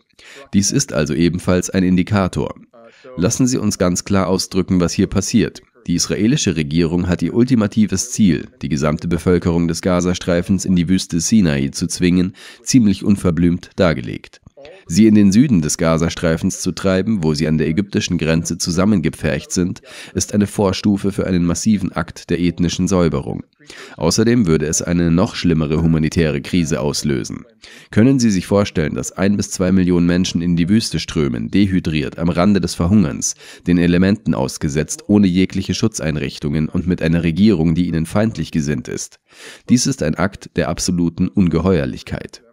Dies 0.54 0.72
ist 0.72 0.94
also 0.94 1.16
ebenfalls 1.16 1.72
ein 1.72 1.82
Indikator. 1.82 2.54
Lassen 3.16 3.48
Sie 3.48 3.58
uns 3.58 3.80
ganz 3.80 4.06
klar 4.06 4.28
ausdrücken, 4.28 4.80
was 4.80 4.94
hier 4.94 5.08
passiert. 5.08 5.64
Die 5.88 5.96
israelische 5.96 6.56
Regierung 6.56 7.08
hat 7.08 7.24
ihr 7.24 7.34
ultimatives 7.34 8.12
Ziel, 8.12 8.50
die 8.62 8.70
gesamte 8.70 9.08
Bevölkerung 9.08 9.68
des 9.68 9.82
Gazastreifens 9.82 10.64
in 10.64 10.76
die 10.76 10.90
Wüste 10.90 11.22
Sinai 11.22 11.70
zu 11.70 11.88
zwingen, 11.88 12.36
ziemlich 12.62 13.04
unverblümt 13.04 13.72
dargelegt 13.78 14.42
sie 14.88 15.08
in 15.08 15.16
den 15.16 15.32
Süden 15.32 15.62
des 15.62 15.78
Gazastreifens 15.78 16.62
zu 16.62 16.72
treiben, 16.72 17.24
wo 17.24 17.34
sie 17.34 17.48
an 17.48 17.58
der 17.58 17.68
ägyptischen 17.68 18.18
Grenze 18.18 18.58
zusammengepfercht 18.58 19.52
sind, 19.52 19.82
ist 20.14 20.34
eine 20.34 20.48
Vorstufe 20.48 21.12
für 21.12 21.28
einen 21.28 21.46
massiven 21.46 21.92
Akt 21.92 22.30
der 22.30 22.40
ethnischen 22.40 22.88
Säuberung. 22.88 23.44
Außerdem 23.98 24.48
würde 24.48 24.66
es 24.66 24.82
eine 24.82 25.12
noch 25.12 25.36
schlimmere 25.36 25.82
humanitäre 25.82 26.42
Krise 26.42 26.80
auslösen. 26.80 27.46
Können 27.92 28.20
Sie 28.20 28.32
sich 28.32 28.48
vorstellen, 28.48 28.96
dass 28.96 29.12
ein 29.12 29.38
bis 29.38 29.52
zwei 29.52 29.72
Millionen 29.72 30.06
Menschen 30.06 30.42
in 30.42 30.56
die 30.56 30.70
Wüste 30.70 31.00
strömen, 31.00 31.50
dehydriert, 31.50 32.18
am 32.20 32.30
Rande 32.30 32.62
des 32.62 32.76
Verhungerns, 32.76 33.36
den 33.66 33.78
Elementen 33.78 34.34
ausgesetzt, 34.34 35.04
ohne 35.08 35.28
jegliche 35.28 35.74
Schutzeinrichtungen 35.74 36.70
und 36.70 36.88
mit 36.88 37.02
einer 37.02 37.24
Regierung, 37.24 37.76
die 37.76 37.88
ihnen 37.88 38.06
feindlich 38.06 38.52
gesinnt 38.52 38.88
ist? 38.88 39.20
Dies 39.70 39.88
ist 39.88 40.04
ein 40.04 40.16
Akt 40.16 40.52
der 40.56 40.70
absoluten 40.70 41.28
Ungeheuerlichkeit. 41.28 42.47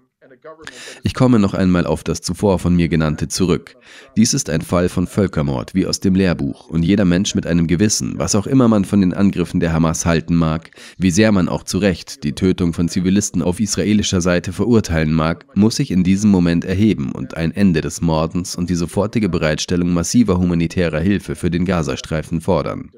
Ich 1.02 1.14
komme 1.14 1.38
noch 1.38 1.54
einmal 1.54 1.87
auf 1.87 2.04
das 2.04 2.21
zuvor 2.21 2.59
von 2.59 2.75
mir 2.75 2.88
genannte 2.88 3.28
zurück. 3.28 3.76
Dies 4.16 4.35
ist 4.35 4.50
ein 4.50 4.62
Fall 4.62 4.88
von 4.88 5.06
Völkermord, 5.06 5.75
wie 5.75 5.87
aus 5.87 6.00
dem 6.00 6.14
Lehrbuch, 6.14 6.68
und 6.68 6.83
jeder 6.83 7.04
Mensch 7.04 7.35
mit 7.35 7.47
einem 7.47 7.66
Gewissen, 7.66 8.18
was 8.18 8.35
auch 8.35 8.47
immer 8.47 8.68
man 8.68 8.85
von 8.85 9.00
den 9.00 9.14
Angriffen 9.14 9.61
der 9.61 9.73
Hamas 9.73 10.06
halten 10.06 10.35
mag, 10.35 10.71
wie 10.99 11.11
sehr 11.11 11.33
man 11.33 11.49
auch 11.49 11.62
zu 11.62 11.78
Recht 11.78 12.25
die 12.25 12.35
Tötung 12.35 12.73
von 12.73 12.88
Zivilisten 12.88 13.42
auf 13.42 13.61
israelischer 13.61 14.21
Seite 14.21 14.52
verurteilen 14.52 15.12
mag, 15.12 15.47
muss 15.54 15.76
sich 15.76 15.90
in 15.90 16.04
diesem 16.04 16.30
Moment 16.30 16.64
erheben 16.64 17.12
und 17.12 17.37
ein 17.37 17.52
Ende 17.52 17.80
des 17.80 18.00
Mordens 18.00 18.56
und 18.56 18.71
die 18.71 18.75
sofortige 18.75 19.28
Bereitstellung 19.28 19.92
massiver 19.92 20.38
humanitärer 20.38 21.00
Hilfe 21.00 21.35
für 21.37 21.50
den 21.50 21.64
Gazastreifen 21.64 22.40
fordern. 22.40 22.90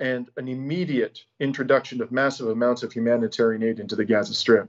and 0.00 0.30
an 0.38 0.48
immediate 0.48 1.20
introduction 1.38 2.00
of 2.00 2.10
massive 2.10 2.48
amounts 2.48 2.82
of 2.82 2.92
humanitarian 2.92 3.62
aid 3.62 3.78
into 3.78 3.94
the 3.94 4.04
Gaza 4.04 4.34
Strip. 4.34 4.68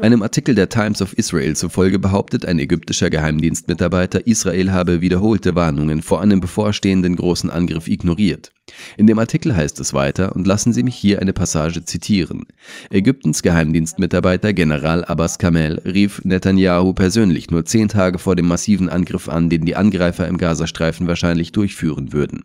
Einem 0.00 0.22
Artikel 0.22 0.54
der 0.54 0.68
Times 0.68 1.02
of 1.02 1.14
Israel 1.14 1.56
zufolge 1.56 1.98
behauptet 1.98 2.46
ein 2.46 2.60
ägyptischer 2.60 3.10
Geheimdienstmitarbeiter, 3.10 4.24
Israel 4.24 4.70
habe 4.70 5.00
wiederholte 5.00 5.56
Warnungen 5.56 6.02
vor 6.02 6.20
einem 6.20 6.40
bevorstehenden 6.40 7.16
großen 7.16 7.50
Angriff 7.50 7.88
ignoriert. 7.88 8.52
In 8.96 9.08
dem 9.08 9.18
Artikel 9.18 9.56
heißt 9.56 9.80
es 9.80 9.92
weiter, 9.92 10.36
und 10.36 10.46
lassen 10.46 10.72
Sie 10.72 10.84
mich 10.84 10.94
hier 10.94 11.20
eine 11.20 11.32
Passage 11.32 11.84
zitieren. 11.84 12.44
Ägyptens 12.90 13.42
Geheimdienstmitarbeiter 13.42 14.52
General 14.52 15.04
Abbas 15.04 15.38
Kamel 15.38 15.82
rief 15.84 16.24
Netanyahu 16.24 16.92
persönlich 16.92 17.50
nur 17.50 17.64
zehn 17.64 17.88
Tage 17.88 18.20
vor 18.20 18.36
dem 18.36 18.46
massiven 18.46 18.88
Angriff 18.88 19.28
an, 19.28 19.50
den 19.50 19.64
die 19.64 19.74
Angreifer 19.74 20.28
im 20.28 20.38
Gazastreifen 20.38 21.08
wahrscheinlich 21.08 21.50
durchführen 21.50 22.12
würden. 22.12 22.44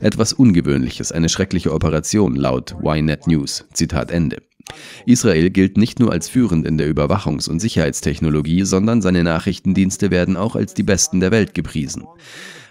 Etwas 0.00 0.32
Ungewöhnliches, 0.32 1.10
eine 1.10 1.28
schreckliche 1.28 1.72
Operation, 1.72 2.36
laut 2.36 2.76
Ynet 2.84 3.26
News. 3.26 3.64
Zitat 3.72 4.12
Ende. 4.12 4.38
Israel 5.06 5.50
gilt 5.50 5.76
nicht 5.76 6.00
nur 6.00 6.12
als 6.12 6.28
führend 6.28 6.66
in 6.66 6.78
der 6.78 6.88
Überwachungs- 6.88 7.48
und 7.48 7.60
Sicherheitstechnologie, 7.60 8.64
sondern 8.64 9.02
seine 9.02 9.24
Nachrichtendienste 9.24 10.10
werden 10.10 10.36
auch 10.36 10.56
als 10.56 10.74
die 10.74 10.82
besten 10.82 11.20
der 11.20 11.30
Welt 11.30 11.54
gepriesen. 11.54 12.04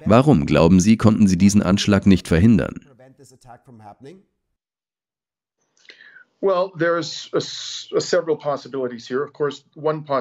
Warum, 0.05 0.45
glauben 0.45 0.79
Sie, 0.79 0.97
konnten 0.97 1.27
sie 1.27 1.38
diesen 1.38 1.62
Anschlag 1.62 2.05
nicht 2.05 2.27
verhindern? 2.27 2.81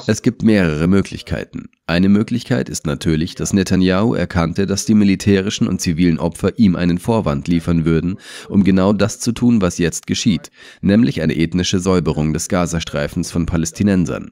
Es 0.09 0.23
gibt 0.23 0.45
mehrere 0.45 0.87
Möglichkeiten. 0.87 1.69
Eine 1.89 2.09
Möglichkeit 2.09 2.69
ist 2.69 2.87
natürlich, 2.87 3.35
dass 3.35 3.53
Netanyahu 3.53 4.15
erkannte, 4.15 4.67
dass 4.67 4.87
die 4.87 4.95
militärischen 4.95 5.67
und 5.67 5.81
zivilen 5.81 6.21
Opfer 6.21 6.57
ihm 6.57 6.77
einen 6.77 6.99
Vorwand 6.99 7.49
liefern 7.49 7.85
würden, 7.85 8.19
um 8.49 8.63
genau 8.63 8.93
das 8.93 9.19
zu 9.19 9.33
tun, 9.33 9.61
was 9.61 9.79
jetzt 9.79 10.07
geschieht, 10.07 10.53
nämlich 10.81 11.23
eine 11.23 11.37
ethnische 11.37 11.81
Säuberung 11.81 12.33
des 12.33 12.49
Gazastreifens 12.49 13.33
von 13.33 13.45
Palästinensern. 13.45 14.31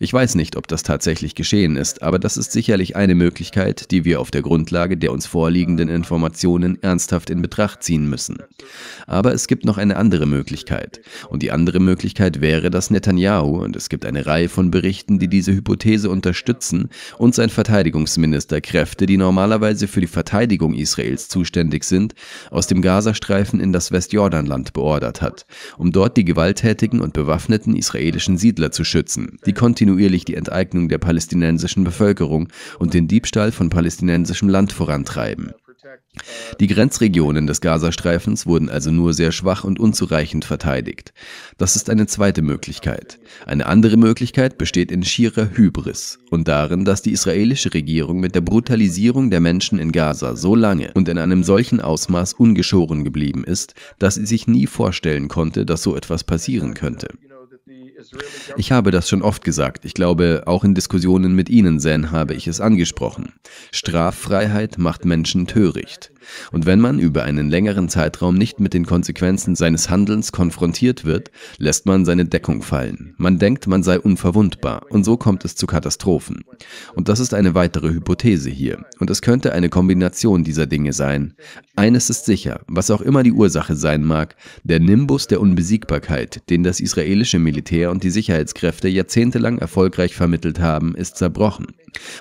Ich 0.00 0.12
weiß 0.12 0.34
nicht, 0.34 0.56
ob 0.56 0.66
das 0.66 0.82
tatsächlich 0.82 1.36
geschehen 1.36 1.76
ist, 1.76 2.02
aber 2.02 2.18
das 2.18 2.36
ist 2.36 2.50
sicherlich 2.50 2.96
eine 2.96 3.14
Möglichkeit, 3.14 3.92
die 3.92 4.04
wir 4.04 4.20
auf 4.20 4.32
der 4.32 4.42
Grundlage 4.42 4.96
der 4.96 5.12
uns 5.12 5.26
vorliegenden 5.26 5.88
Informationen 5.88 6.82
ernsthaft 6.82 7.30
in 7.30 7.42
Betracht 7.42 7.84
ziehen 7.84 8.10
müssen. 8.10 8.38
Aber 9.06 9.32
es 9.32 9.46
gibt 9.46 9.64
noch 9.64 9.78
eine 9.78 9.96
andere 9.96 10.26
Möglichkeit. 10.26 11.00
Und 11.28 11.42
die 11.42 11.50
andere 11.50 11.80
Möglichkeit 11.80 12.40
wäre, 12.40 12.70
dass 12.70 12.90
Netanyahu, 12.90 13.62
und 13.62 13.76
es 13.76 13.88
gibt 13.88 14.04
eine 14.04 14.26
Reihe 14.26 14.48
von 14.48 14.70
Berichten, 14.70 15.18
die 15.18 15.28
diese 15.28 15.52
Hypothese 15.52 16.10
unterstützen, 16.10 16.88
und 17.18 17.34
sein 17.34 17.50
Verteidigungsminister 17.50 18.60
Kräfte, 18.60 19.06
die 19.06 19.16
normalerweise 19.16 19.88
für 19.88 20.00
die 20.00 20.06
Verteidigung 20.06 20.74
Israels 20.74 21.28
zuständig 21.28 21.84
sind, 21.84 22.14
aus 22.50 22.66
dem 22.66 22.82
Gazastreifen 22.82 23.60
in 23.60 23.72
das 23.72 23.92
Westjordanland 23.92 24.72
beordert 24.72 25.22
hat, 25.22 25.46
um 25.76 25.92
dort 25.92 26.16
die 26.16 26.24
gewalttätigen 26.24 27.00
und 27.00 27.12
bewaffneten 27.12 27.76
israelischen 27.76 28.38
Siedler 28.38 28.70
zu 28.70 28.84
schützen, 28.84 29.38
die 29.46 29.52
kontinuierlich 29.52 30.24
die 30.24 30.34
Enteignung 30.34 30.88
der 30.88 30.98
palästinensischen 30.98 31.84
Bevölkerung 31.84 32.48
und 32.78 32.94
den 32.94 33.08
Diebstahl 33.08 33.52
von 33.52 33.70
palästinensischem 33.70 34.48
Land 34.48 34.72
vorantreiben. 34.72 35.52
Die 36.60 36.66
Grenzregionen 36.66 37.46
des 37.46 37.60
Gazastreifens 37.60 38.46
wurden 38.46 38.68
also 38.68 38.90
nur 38.90 39.14
sehr 39.14 39.32
schwach 39.32 39.64
und 39.64 39.78
unzureichend 39.78 40.44
verteidigt. 40.44 41.12
Das 41.56 41.76
ist 41.76 41.88
eine 41.90 42.06
zweite 42.06 42.42
Möglichkeit. 42.42 43.18
Eine 43.46 43.66
andere 43.66 43.96
Möglichkeit 43.96 44.58
besteht 44.58 44.90
in 44.90 45.04
schierer 45.04 45.50
Hybris 45.54 46.18
und 46.30 46.48
darin, 46.48 46.84
dass 46.84 47.02
die 47.02 47.12
israelische 47.12 47.72
Regierung 47.74 48.20
mit 48.20 48.34
der 48.34 48.40
Brutalisierung 48.40 49.30
der 49.30 49.40
Menschen 49.40 49.78
in 49.78 49.92
Gaza 49.92 50.36
so 50.36 50.54
lange 50.54 50.92
und 50.94 51.08
in 51.08 51.18
einem 51.18 51.44
solchen 51.44 51.80
Ausmaß 51.80 52.34
ungeschoren 52.34 53.04
geblieben 53.04 53.44
ist, 53.44 53.74
dass 53.98 54.16
sie 54.16 54.26
sich 54.26 54.46
nie 54.46 54.66
vorstellen 54.66 55.28
konnte, 55.28 55.64
dass 55.64 55.82
so 55.82 55.96
etwas 55.96 56.24
passieren 56.24 56.74
könnte. 56.74 57.08
Ich 58.56 58.72
habe 58.72 58.90
das 58.90 59.08
schon 59.08 59.22
oft 59.22 59.44
gesagt. 59.44 59.84
Ich 59.84 59.94
glaube, 59.94 60.42
auch 60.46 60.64
in 60.64 60.74
Diskussionen 60.74 61.34
mit 61.34 61.48
Ihnen, 61.48 61.80
Zen, 61.80 62.10
habe 62.10 62.34
ich 62.34 62.46
es 62.46 62.60
angesprochen. 62.60 63.34
Straffreiheit 63.72 64.78
macht 64.78 65.04
Menschen 65.04 65.46
töricht. 65.46 66.12
Und 66.52 66.66
wenn 66.66 66.80
man 66.80 66.98
über 66.98 67.24
einen 67.24 67.48
längeren 67.48 67.88
Zeitraum 67.88 68.36
nicht 68.36 68.60
mit 68.60 68.74
den 68.74 68.86
Konsequenzen 68.86 69.54
seines 69.54 69.88
Handelns 69.88 70.32
konfrontiert 70.32 71.04
wird, 71.04 71.30
lässt 71.56 71.86
man 71.86 72.04
seine 72.04 72.26
Deckung 72.26 72.62
fallen. 72.62 73.14
Man 73.16 73.38
denkt, 73.38 73.66
man 73.66 73.82
sei 73.82 73.98
unverwundbar. 73.98 74.86
Und 74.90 75.04
so 75.04 75.16
kommt 75.16 75.44
es 75.44 75.54
zu 75.54 75.66
Katastrophen. 75.66 76.44
Und 76.94 77.08
das 77.08 77.20
ist 77.20 77.34
eine 77.34 77.54
weitere 77.54 77.88
Hypothese 77.88 78.50
hier. 78.50 78.84
Und 78.98 79.10
es 79.10 79.22
könnte 79.22 79.52
eine 79.52 79.68
Kombination 79.68 80.44
dieser 80.44 80.66
Dinge 80.66 80.92
sein. 80.92 81.34
Eines 81.76 82.10
ist 82.10 82.24
sicher, 82.24 82.60
was 82.66 82.90
auch 82.90 83.00
immer 83.00 83.22
die 83.22 83.32
Ursache 83.32 83.76
sein 83.76 84.04
mag, 84.04 84.36
der 84.64 84.80
Nimbus 84.80 85.26
der 85.28 85.40
Unbesiegbarkeit, 85.40 86.42
den 86.50 86.62
das 86.62 86.80
israelische 86.80 87.38
Militär 87.38 87.57
und 87.90 88.02
die 88.04 88.10
Sicherheitskräfte 88.10 88.88
jahrzehntelang 88.88 89.58
erfolgreich 89.58 90.14
vermittelt 90.14 90.60
haben, 90.60 90.94
ist 90.94 91.16
zerbrochen. 91.16 91.66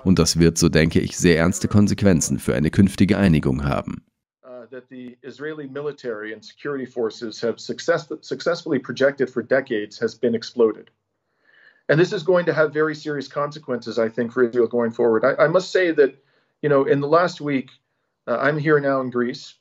Und 0.03 0.19
das 0.19 0.39
wird, 0.39 0.57
so 0.57 0.69
denke 0.69 0.99
ich, 0.99 1.17
sehr 1.17 1.37
ernste 1.37 1.67
Konsequenzen 1.67 2.39
für 2.39 2.55
eine 2.55 2.69
künftige 2.69 3.17
Einigung 3.17 3.63
haben. 3.63 4.03
Uh, 4.43 4.65
that 4.71 4.85
the 4.89 5.17
Israeli 5.21 5.67
military 5.67 6.33
and 6.33 6.43
security 6.43 6.85
forces 6.85 7.41
have 7.41 7.59
success 7.59 8.07
successfully 8.21 8.79
projected 8.79 9.29
for 9.29 9.43
decades 9.43 9.99
has 10.01 10.15
been 10.15 10.35
exploded. 10.35 10.89
And 11.89 11.99
this 11.99 12.11
is 12.11 12.23
going 12.23 12.45
to 12.45 12.53
have 12.53 12.73
very 12.73 12.95
serious 12.95 13.29
consequences, 13.29 13.97
I 13.97 14.09
think, 14.09 14.31
for 14.31 14.43
Israel 14.43 14.67
going 14.67 14.91
forward. 14.91 15.23
I, 15.23 15.45
I 15.45 15.47
must 15.47 15.71
say 15.71 15.91
that, 15.91 16.15
you 16.61 16.69
know, 16.69 16.85
in 16.85 16.99
the 16.99 17.07
last 17.07 17.39
week, 17.39 17.69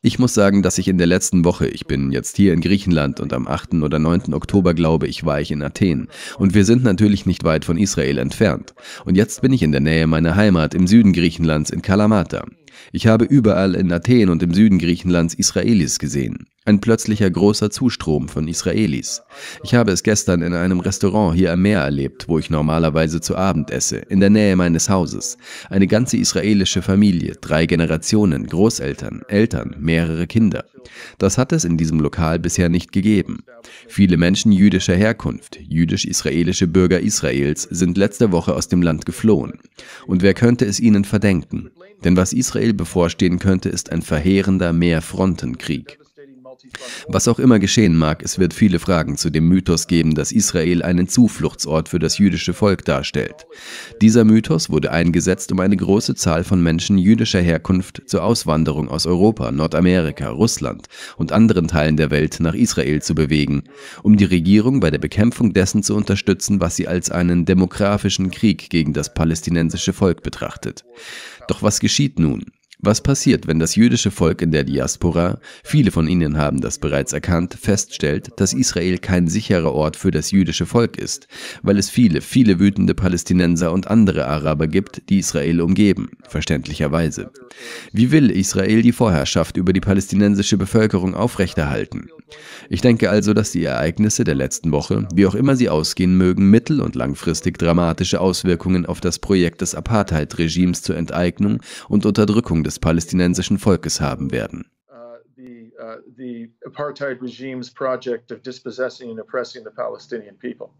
ich 0.02 0.18
muss 0.18 0.34
sagen, 0.34 0.62
dass 0.64 0.78
ich 0.78 0.88
in 0.88 0.98
der 0.98 1.06
letzten 1.06 1.44
Woche, 1.44 1.68
ich 1.68 1.86
bin 1.86 2.10
jetzt 2.10 2.36
hier 2.36 2.52
in 2.52 2.60
Griechenland 2.60 3.20
und 3.20 3.32
am 3.32 3.46
8. 3.46 3.74
oder 3.74 4.00
9. 4.00 4.34
Oktober, 4.34 4.74
glaube 4.74 5.06
ich, 5.06 5.24
war 5.24 5.40
ich 5.40 5.52
in 5.52 5.62
Athen. 5.62 6.08
Und 6.36 6.52
wir 6.54 6.64
sind 6.64 6.82
natürlich 6.82 7.26
nicht 7.26 7.44
weit 7.44 7.64
von 7.64 7.78
Israel 7.78 8.18
entfernt. 8.18 8.74
Und 9.04 9.16
jetzt 9.16 9.40
bin 9.40 9.52
ich 9.52 9.62
in 9.62 9.70
der 9.70 9.80
Nähe 9.80 10.08
meiner 10.08 10.34
Heimat 10.34 10.74
im 10.74 10.88
Süden 10.88 11.12
Griechenlands 11.12 11.70
in 11.70 11.80
Kalamata. 11.80 12.44
Ich 12.90 13.06
habe 13.06 13.24
überall 13.24 13.76
in 13.76 13.92
Athen 13.92 14.30
und 14.30 14.42
im 14.42 14.52
Süden 14.52 14.80
Griechenlands 14.80 15.34
Israelis 15.34 16.00
gesehen. 16.00 16.46
Ein 16.66 16.80
plötzlicher 16.80 17.30
großer 17.30 17.70
Zustrom 17.70 18.28
von 18.28 18.48
Israelis. 18.48 19.22
Ich 19.62 19.76
habe 19.76 19.92
es 19.92 20.02
gestern 20.02 20.42
in 20.42 20.52
einem 20.52 20.80
Restaurant 20.80 21.36
hier 21.36 21.52
am 21.52 21.62
Meer 21.62 21.78
erlebt, 21.82 22.26
wo 22.26 22.40
ich 22.40 22.50
normalerweise 22.50 23.20
zu 23.20 23.36
Abend 23.36 23.70
esse, 23.70 23.98
in 23.98 24.18
der 24.18 24.30
Nähe 24.30 24.56
meines 24.56 24.90
Hauses. 24.90 25.38
Eine 25.70 25.86
ganze 25.86 26.16
israelische 26.16 26.82
Familie, 26.82 27.36
drei 27.40 27.66
Generationen, 27.66 28.48
Großeltern, 28.48 29.22
Eltern, 29.28 29.76
mehrere 29.78 30.26
Kinder. 30.26 30.64
Das 31.18 31.38
hat 31.38 31.52
es 31.52 31.64
in 31.64 31.76
diesem 31.76 32.00
Lokal 32.00 32.40
bisher 32.40 32.68
nicht 32.68 32.90
gegeben. 32.90 33.44
Viele 33.86 34.16
Menschen 34.16 34.50
jüdischer 34.50 34.96
Herkunft, 34.96 35.60
jüdisch-israelische 35.60 36.66
Bürger 36.66 36.98
Israels, 36.98 37.62
sind 37.62 37.96
letzte 37.96 38.32
Woche 38.32 38.56
aus 38.56 38.66
dem 38.66 38.82
Land 38.82 39.06
geflohen. 39.06 39.60
Und 40.08 40.22
wer 40.22 40.34
könnte 40.34 40.64
es 40.64 40.80
ihnen 40.80 41.04
verdenken? 41.04 41.70
Denn 42.02 42.16
was 42.16 42.32
Israel 42.32 42.74
bevorstehen 42.74 43.38
könnte, 43.38 43.68
ist 43.68 43.92
ein 43.92 44.02
verheerender 44.02 44.72
Mehrfrontenkrieg. 44.72 46.00
Was 47.08 47.28
auch 47.28 47.38
immer 47.38 47.58
geschehen 47.58 47.96
mag, 47.96 48.22
es 48.22 48.38
wird 48.38 48.54
viele 48.54 48.78
Fragen 48.78 49.16
zu 49.16 49.30
dem 49.30 49.48
Mythos 49.48 49.86
geben, 49.86 50.14
dass 50.14 50.32
Israel 50.32 50.82
einen 50.82 51.08
Zufluchtsort 51.08 51.88
für 51.88 51.98
das 51.98 52.18
jüdische 52.18 52.54
Volk 52.54 52.84
darstellt. 52.84 53.46
Dieser 54.00 54.24
Mythos 54.24 54.70
wurde 54.70 54.90
eingesetzt, 54.90 55.52
um 55.52 55.60
eine 55.60 55.76
große 55.76 56.14
Zahl 56.14 56.44
von 56.44 56.62
Menschen 56.62 56.98
jüdischer 56.98 57.40
Herkunft 57.40 58.02
zur 58.06 58.24
Auswanderung 58.24 58.88
aus 58.88 59.06
Europa, 59.06 59.52
Nordamerika, 59.52 60.30
Russland 60.30 60.86
und 61.16 61.32
anderen 61.32 61.68
Teilen 61.68 61.96
der 61.96 62.10
Welt 62.10 62.38
nach 62.40 62.54
Israel 62.54 63.02
zu 63.02 63.14
bewegen, 63.14 63.64
um 64.02 64.16
die 64.16 64.24
Regierung 64.24 64.80
bei 64.80 64.90
der 64.90 64.98
Bekämpfung 64.98 65.52
dessen 65.52 65.82
zu 65.82 65.94
unterstützen, 65.94 66.60
was 66.60 66.76
sie 66.76 66.88
als 66.88 67.10
einen 67.10 67.44
demografischen 67.44 68.30
Krieg 68.30 68.70
gegen 68.70 68.92
das 68.92 69.14
palästinensische 69.14 69.92
Volk 69.92 70.22
betrachtet. 70.22 70.84
Doch 71.48 71.62
was 71.62 71.80
geschieht 71.80 72.18
nun? 72.18 72.46
Was 72.78 73.00
passiert, 73.00 73.46
wenn 73.46 73.58
das 73.58 73.74
jüdische 73.74 74.10
Volk 74.10 74.42
in 74.42 74.52
der 74.52 74.62
Diaspora, 74.62 75.38
viele 75.64 75.90
von 75.90 76.06
ihnen 76.08 76.36
haben 76.36 76.60
das 76.60 76.78
bereits 76.78 77.14
erkannt, 77.14 77.56
feststellt, 77.58 78.28
dass 78.36 78.52
Israel 78.52 78.98
kein 78.98 79.28
sicherer 79.28 79.72
Ort 79.72 79.96
für 79.96 80.10
das 80.10 80.30
jüdische 80.30 80.66
Volk 80.66 80.98
ist, 80.98 81.26
weil 81.62 81.78
es 81.78 81.88
viele, 81.88 82.20
viele 82.20 82.60
wütende 82.60 82.94
Palästinenser 82.94 83.72
und 83.72 83.88
andere 83.88 84.26
Araber 84.26 84.66
gibt, 84.66 85.08
die 85.08 85.20
Israel 85.20 85.62
umgeben, 85.62 86.10
verständlicherweise. 86.28 87.30
Wie 87.92 88.10
will 88.12 88.30
Israel 88.30 88.82
die 88.82 88.92
Vorherrschaft 88.92 89.56
über 89.56 89.72
die 89.72 89.80
palästinensische 89.80 90.58
Bevölkerung 90.58 91.14
aufrechterhalten? 91.14 92.10
Ich 92.68 92.82
denke 92.82 93.08
also, 93.08 93.32
dass 93.32 93.52
die 93.52 93.64
Ereignisse 93.64 94.24
der 94.24 94.34
letzten 94.34 94.72
Woche, 94.72 95.06
wie 95.14 95.26
auch 95.26 95.34
immer 95.34 95.56
sie 95.56 95.68
ausgehen 95.68 96.16
mögen, 96.16 96.50
mittel- 96.50 96.80
und 96.80 96.94
langfristig 96.94 97.56
dramatische 97.58 98.20
Auswirkungen 98.20 98.84
auf 98.84 99.00
das 99.00 99.18
Projekt 99.18 99.60
des 99.60 99.74
Apartheid-Regimes 99.74 100.82
zur 100.82 100.96
Enteignung 100.96 101.60
und 101.88 102.04
Unterdrückung 102.04 102.64
des 102.66 102.78
palästinensischen 102.78 103.58
Volkes 103.58 104.00
haben 104.00 104.32
werden. 104.32 104.66
Uh, 104.90 105.18
uh, 105.78 105.96
the 106.16 106.50
apartheid 106.66 107.20
the. 110.38 110.74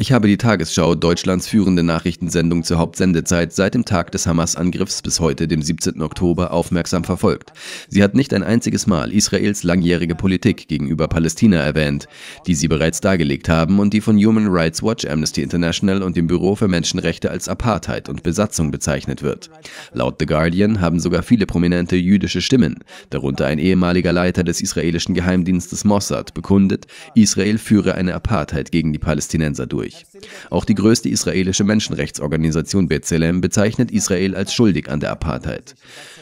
Ich 0.00 0.12
habe 0.12 0.28
die 0.28 0.38
Tagesschau, 0.38 0.94
Deutschlands 0.94 1.46
führende 1.46 1.82
Nachrichtensendung 1.82 2.64
zur 2.64 2.78
Hauptsendezeit, 2.78 3.52
seit 3.52 3.74
dem 3.74 3.84
Tag 3.84 4.10
des 4.12 4.26
Hamas-Angriffs 4.26 5.02
bis 5.02 5.20
heute, 5.20 5.46
dem 5.46 5.60
17. 5.60 6.00
Oktober, 6.00 6.52
aufmerksam 6.52 7.04
verfolgt. 7.04 7.52
Sie 7.86 8.02
hat 8.02 8.14
nicht 8.14 8.32
ein 8.32 8.42
einziges 8.42 8.86
Mal 8.86 9.12
Israels 9.12 9.64
langjährige 9.64 10.14
Politik 10.14 10.68
gegenüber 10.68 11.06
Palästina 11.06 11.58
erwähnt, 11.58 12.08
die 12.46 12.54
Sie 12.54 12.66
bereits 12.66 13.02
dargelegt 13.02 13.50
haben 13.50 13.78
und 13.78 13.92
die 13.92 14.00
von 14.00 14.16
Human 14.16 14.46
Rights 14.48 14.82
Watch, 14.82 15.04
Amnesty 15.04 15.42
International 15.42 16.02
und 16.02 16.16
dem 16.16 16.28
Büro 16.28 16.54
für 16.54 16.68
Menschenrechte 16.68 17.30
als 17.30 17.46
Apartheid 17.46 18.08
und 18.08 18.22
Besatzung 18.22 18.70
bezeichnet 18.70 19.22
wird. 19.22 19.50
Laut 19.92 20.16
The 20.18 20.24
Guardian 20.24 20.80
haben 20.80 20.98
sogar 20.98 21.22
viele 21.22 21.44
prominente 21.44 21.96
jüdische 21.96 22.40
Stimmen, 22.40 22.76
darunter 23.10 23.44
ein 23.44 23.58
ehemaliger 23.58 24.14
Leiter 24.14 24.44
des 24.44 24.62
israelischen 24.62 25.14
Geheimdienstes 25.14 25.84
Mossad, 25.84 26.32
bekundet, 26.32 26.86
Israel 27.14 27.58
führe 27.58 27.96
eine 27.96 28.14
Apartheid 28.14 28.72
gegen 28.72 28.94
die 28.94 28.98
Palästinenser 28.98 29.57
Palästinenser 29.58 29.66
durch. 29.66 30.06
Auch 30.50 30.64
die 30.64 30.74
größte 30.74 31.08
israelische 31.08 31.64
Menschenrechtsorganisation 31.64 32.88
B'Tselem 32.88 33.40
bezeichnet 33.40 33.90
Israel 33.90 34.34
als 34.34 34.52
schuldig 34.54 34.88
an 34.88 35.00
der 35.00 35.10
Apartheid. 35.10 35.74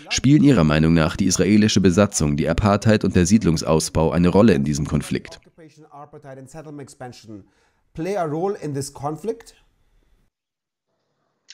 Spielen 0.09 0.45
Ihrer 0.45 0.65
Meinung 0.65 0.95
nach 0.95 1.17
die 1.17 1.27
israelische 1.27 1.81
Besatzung, 1.81 2.37
die 2.37 2.49
Apartheid 2.49 3.05
und 3.05 3.17
der 3.17 3.27
Siedlungsausbau 3.27 4.13
eine 4.13 4.29
Rolle 4.29 4.55
in 4.55 4.65
diesem 4.65 4.87
Konflikt? 4.87 5.41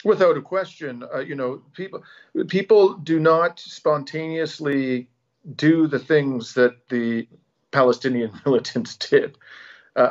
Without 0.04 0.36
a 0.36 0.40
question, 0.40 1.04
uh, 1.14 1.20
you 1.20 1.36
know, 1.36 1.62
people 1.74 2.02
people 2.48 2.96
do 3.04 3.20
not 3.20 3.60
spontaneously 3.60 5.06
do 5.54 5.86
the 5.86 6.00
things 6.00 6.54
that 6.54 6.72
the 6.90 7.28
Palestinian 7.70 8.32
militants 8.44 8.96
did. 8.96 9.38
Uh, 9.94 10.08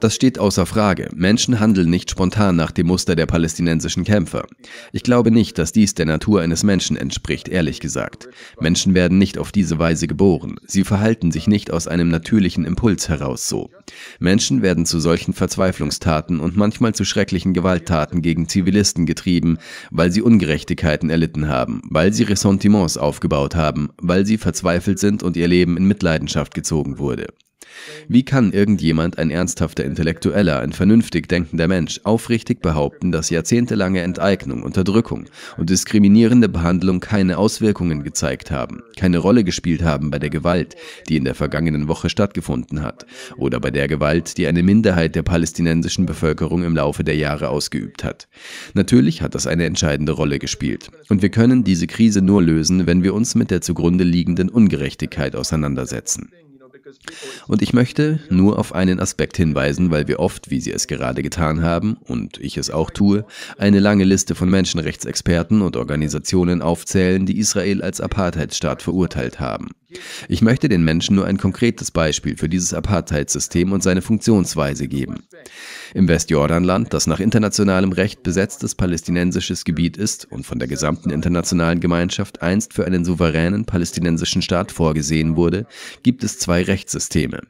das 0.00 0.14
steht 0.14 0.38
außer 0.38 0.66
Frage. 0.66 1.08
Menschen 1.14 1.60
handeln 1.60 1.88
nicht 1.88 2.10
spontan 2.10 2.56
nach 2.56 2.72
dem 2.72 2.88
Muster 2.88 3.16
der 3.16 3.24
palästinensischen 3.24 4.04
Kämpfer. 4.04 4.46
Ich 4.92 5.02
glaube 5.02 5.30
nicht, 5.30 5.56
dass 5.56 5.72
dies 5.72 5.94
der 5.94 6.04
Natur 6.04 6.42
eines 6.42 6.62
Menschen 6.62 6.98
entspricht, 6.98 7.48
ehrlich 7.48 7.80
gesagt. 7.80 8.28
Menschen 8.60 8.94
werden 8.94 9.16
nicht 9.16 9.38
auf 9.38 9.50
diese 9.50 9.78
Weise 9.78 10.06
geboren. 10.08 10.56
Sie 10.66 10.84
verhalten 10.84 11.32
sich 11.32 11.46
nicht 11.46 11.70
aus 11.70 11.88
einem 11.88 12.10
natürlichen 12.10 12.66
Impuls 12.66 13.08
heraus 13.08 13.48
so. 13.48 13.70
Menschen 14.18 14.60
werden 14.60 14.84
zu 14.84 15.00
solchen 15.00 15.32
Verzweiflungstaten 15.32 16.40
und 16.40 16.54
manchmal 16.54 16.94
zu 16.94 17.06
schrecklichen 17.06 17.54
Gewalttaten 17.54 18.20
gegen 18.20 18.46
Zivilisten 18.46 19.06
getrieben, 19.06 19.56
weil 19.90 20.12
sie 20.12 20.20
Ungerechtigkeiten 20.20 21.08
erlitten 21.08 21.48
haben, 21.48 21.80
weil 21.88 22.12
sie 22.12 22.24
Ressentiments 22.24 22.98
aufgebaut 22.98 23.54
haben, 23.54 23.88
weil 24.02 24.26
sie 24.26 24.36
verzweifelt 24.36 24.98
sind 24.98 25.22
und 25.22 25.38
ihr 25.38 25.48
Leben 25.48 25.78
in 25.78 25.86
Mitleiden 25.86 26.25
Leidenschaft 26.26 26.54
gezogen 26.54 26.98
wurde. 26.98 27.28
Wie 28.08 28.24
kann 28.24 28.52
irgendjemand, 28.52 29.18
ein 29.18 29.30
ernsthafter 29.30 29.84
Intellektueller, 29.84 30.60
ein 30.60 30.72
vernünftig 30.72 31.28
denkender 31.28 31.68
Mensch, 31.68 32.00
aufrichtig 32.04 32.60
behaupten, 32.60 33.12
dass 33.12 33.30
jahrzehntelange 33.30 34.00
Enteignung, 34.00 34.62
Unterdrückung 34.62 35.26
und 35.56 35.70
diskriminierende 35.70 36.48
Behandlung 36.48 37.00
keine 37.00 37.38
Auswirkungen 37.38 38.02
gezeigt 38.02 38.50
haben, 38.50 38.82
keine 38.96 39.18
Rolle 39.18 39.44
gespielt 39.44 39.82
haben 39.82 40.10
bei 40.10 40.18
der 40.18 40.30
Gewalt, 40.30 40.76
die 41.08 41.16
in 41.16 41.24
der 41.24 41.34
vergangenen 41.34 41.88
Woche 41.88 42.08
stattgefunden 42.08 42.82
hat, 42.82 43.06
oder 43.36 43.60
bei 43.60 43.70
der 43.70 43.88
Gewalt, 43.88 44.38
die 44.38 44.46
eine 44.46 44.62
Minderheit 44.62 45.14
der 45.14 45.22
palästinensischen 45.22 46.06
Bevölkerung 46.06 46.64
im 46.64 46.76
Laufe 46.76 47.04
der 47.04 47.16
Jahre 47.16 47.48
ausgeübt 47.48 48.04
hat? 48.04 48.28
Natürlich 48.74 49.22
hat 49.22 49.34
das 49.34 49.46
eine 49.46 49.64
entscheidende 49.64 50.12
Rolle 50.12 50.38
gespielt. 50.38 50.90
Und 51.08 51.22
wir 51.22 51.30
können 51.30 51.64
diese 51.64 51.86
Krise 51.86 52.22
nur 52.22 52.42
lösen, 52.42 52.86
wenn 52.86 53.02
wir 53.02 53.14
uns 53.14 53.34
mit 53.34 53.50
der 53.50 53.60
zugrunde 53.60 54.04
liegenden 54.04 54.48
Ungerechtigkeit 54.48 55.36
auseinandersetzen. 55.36 56.30
Und 57.48 57.62
ich 57.62 57.72
möchte 57.72 58.20
nur 58.30 58.58
auf 58.58 58.74
einen 58.74 59.00
Aspekt 59.00 59.36
hinweisen, 59.36 59.90
weil 59.90 60.08
wir 60.08 60.20
oft, 60.20 60.50
wie 60.50 60.60
Sie 60.60 60.72
es 60.72 60.86
gerade 60.86 61.22
getan 61.22 61.62
haben, 61.62 61.96
und 62.04 62.38
ich 62.38 62.56
es 62.56 62.70
auch 62.70 62.90
tue, 62.90 63.24
eine 63.58 63.80
lange 63.80 64.04
Liste 64.04 64.34
von 64.34 64.48
Menschenrechtsexperten 64.50 65.62
und 65.62 65.76
Organisationen 65.76 66.62
aufzählen, 66.62 67.26
die 67.26 67.38
Israel 67.38 67.82
als 67.82 68.00
Apartheidsstaat 68.00 68.82
verurteilt 68.82 69.40
haben. 69.40 69.70
Ich 70.28 70.42
möchte 70.42 70.68
den 70.68 70.84
Menschen 70.84 71.16
nur 71.16 71.26
ein 71.26 71.38
konkretes 71.38 71.90
Beispiel 71.90 72.36
für 72.36 72.48
dieses 72.48 72.74
Apartheidssystem 72.74 73.72
und 73.72 73.82
seine 73.82 74.02
Funktionsweise 74.02 74.88
geben. 74.88 75.25
Im 75.96 76.08
Westjordanland, 76.08 76.92
das 76.92 77.06
nach 77.06 77.20
internationalem 77.20 77.90
Recht 77.90 78.22
besetztes 78.22 78.74
palästinensisches 78.74 79.64
Gebiet 79.64 79.96
ist 79.96 80.30
und 80.30 80.44
von 80.44 80.58
der 80.58 80.68
gesamten 80.68 81.08
internationalen 81.08 81.80
Gemeinschaft 81.80 82.42
einst 82.42 82.74
für 82.74 82.84
einen 82.84 83.06
souveränen 83.06 83.64
palästinensischen 83.64 84.42
Staat 84.42 84.72
vorgesehen 84.72 85.36
wurde, 85.36 85.66
gibt 86.02 86.22
es 86.22 86.38
zwei 86.38 86.62
Rechtssysteme. 86.62 87.40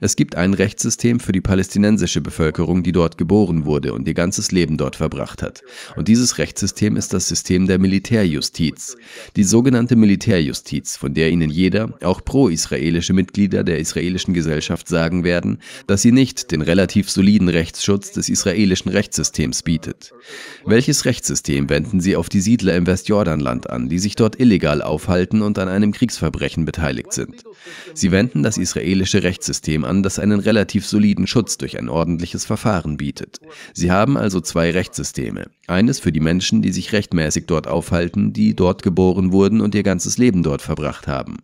Es 0.00 0.16
gibt 0.16 0.36
ein 0.36 0.54
Rechtssystem 0.54 1.20
für 1.20 1.32
die 1.32 1.40
palästinensische 1.40 2.20
Bevölkerung, 2.20 2.82
die 2.82 2.92
dort 2.92 3.16
geboren 3.16 3.64
wurde 3.64 3.94
und 3.94 4.06
ihr 4.06 4.14
ganzes 4.14 4.52
Leben 4.52 4.76
dort 4.76 4.96
verbracht 4.96 5.42
hat. 5.42 5.62
Und 5.96 6.08
dieses 6.08 6.38
Rechtssystem 6.38 6.96
ist 6.96 7.14
das 7.14 7.28
System 7.28 7.66
der 7.66 7.78
Militärjustiz. 7.78 8.96
Die 9.36 9.44
sogenannte 9.44 9.96
Militärjustiz, 9.96 10.96
von 10.96 11.14
der 11.14 11.30
Ihnen 11.30 11.50
jeder, 11.50 11.94
auch 12.02 12.22
pro-israelische 12.24 13.14
Mitglieder 13.14 13.64
der 13.64 13.78
israelischen 13.78 14.34
Gesellschaft 14.34 14.88
sagen 14.88 15.24
werden, 15.24 15.58
dass 15.86 16.02
sie 16.02 16.12
nicht 16.12 16.50
den 16.52 16.60
relativ 16.60 17.10
soliden 17.10 17.48
Rechtsschutz 17.48 18.12
des 18.12 18.28
israelischen 18.28 18.90
Rechtssystems 18.90 19.62
bietet. 19.62 20.12
Welches 20.66 21.04
Rechtssystem 21.04 21.70
wenden 21.70 22.00
Sie 22.00 22.16
auf 22.16 22.28
die 22.28 22.40
Siedler 22.40 22.76
im 22.76 22.86
Westjordanland 22.86 23.70
an, 23.70 23.88
die 23.88 23.98
sich 23.98 24.16
dort 24.16 24.38
illegal 24.38 24.82
aufhalten 24.82 25.42
und 25.42 25.58
an 25.58 25.68
einem 25.68 25.92
Kriegsverbrechen 25.92 26.64
beteiligt 26.64 27.12
sind? 27.12 27.44
Sie 27.94 28.10
wenden 28.10 28.42
das 28.42 28.58
israelische 28.58 29.22
Rechtssystem 29.22 29.53
Rechtssystem 29.54 29.84
an, 29.84 30.02
das 30.02 30.18
einen 30.18 30.40
relativ 30.40 30.84
soliden 30.84 31.26
Schutz 31.28 31.58
durch 31.58 31.78
ein 31.78 31.88
ordentliches 31.88 32.44
Verfahren 32.44 32.96
bietet. 32.96 33.38
Sie 33.72 33.92
haben 33.92 34.16
also 34.16 34.40
zwei 34.40 34.72
Rechtssysteme. 34.72 35.46
Eines 35.68 36.00
für 36.00 36.10
die 36.10 36.20
Menschen, 36.20 36.60
die 36.60 36.72
sich 36.72 36.92
rechtmäßig 36.92 37.46
dort 37.46 37.68
aufhalten, 37.68 38.32
die 38.32 38.56
dort 38.56 38.82
geboren 38.82 39.30
wurden 39.32 39.60
und 39.60 39.74
ihr 39.74 39.84
ganzes 39.84 40.18
Leben 40.18 40.42
dort 40.42 40.60
verbracht 40.60 41.06
haben. 41.06 41.36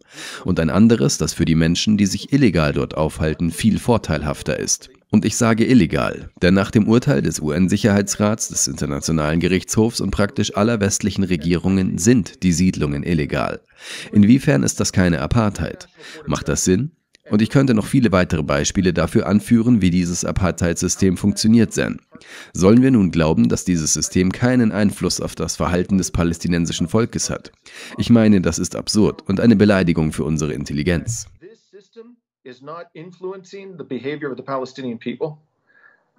Und 0.45 0.59
ein 0.59 0.71
anderes, 0.71 1.19
das 1.19 1.35
für 1.35 1.45
die 1.45 1.55
Menschen, 1.55 1.97
die 1.97 2.07
sich 2.07 2.33
illegal 2.33 2.73
dort 2.73 2.97
aufhalten, 2.97 3.53
viel 3.53 3.79
vorteilhafter 3.79 4.59
ist. 4.59 4.91
Und 5.13 5.25
ich 5.25 5.37
sage 5.37 5.65
illegal, 5.67 6.31
denn 6.41 6.55
nach 6.55 6.71
dem 6.71 6.87
Urteil 6.87 7.21
des 7.23 7.41
UN-Sicherheitsrats, 7.41 8.49
des 8.49 8.69
Internationalen 8.69 9.41
Gerichtshofs 9.41 10.01
und 10.01 10.13
praktisch 10.13 10.57
aller 10.57 10.81
westlichen 10.81 11.25
Regierungen 11.25 11.99
sind 11.99 12.45
die 12.45 12.53
Siedlungen 12.53 13.03
illegal. 13.03 13.61
Inwiefern 14.13 14.63
ist 14.63 14.79
das 14.79 14.93
keine 14.93 15.21
Apartheid? 15.21 15.89
Macht 16.27 16.49
das 16.49 16.65
Sinn? 16.65 16.93
Und 17.31 17.43
ich 17.43 17.51
könnte 17.51 17.75
noch 17.75 17.87
viele 17.87 18.13
weitere 18.13 18.43
Beispiele 18.43 18.93
dafür 18.93 19.27
anführen, 19.27 19.81
wie 19.81 19.91
dieses 19.91 20.25
Apartheid-System 20.25 21.17
funktioniert 21.17 21.73
sein. 21.73 22.01
Sollen 22.53 22.83
wir 22.83 22.91
nun 22.91 23.11
glauben, 23.11 23.49
dass 23.49 23.65
dieses 23.65 23.95
System 23.95 24.33
keinen 24.33 24.73
Einfluss 24.73 25.21
auf 25.21 25.35
das 25.35 25.57
Verhalten 25.57 25.99
des 25.99 26.11
palästinensischen 26.11 26.89
Volkes 26.89 27.31
hat? 27.31 27.53
Ich 27.99 28.11
meine, 28.11 28.41
das 28.41 28.59
ist 28.59 28.77
absurd 28.77 29.23
und 29.29 29.41
eine 29.41 29.57
Beleidigung 29.57 30.13
für 30.13 30.25
unsere 30.25 30.53
Intelligenz. 30.53 31.27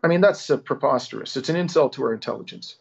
I 0.04 0.08
mean, 0.08 0.22
that's 0.22 0.48
preposterous. 0.66 1.36
It's 1.36 1.50
an 1.50 1.56
insult 1.56 1.94
to 1.94 2.04
our 2.04 2.14
intelligence. 2.14 2.78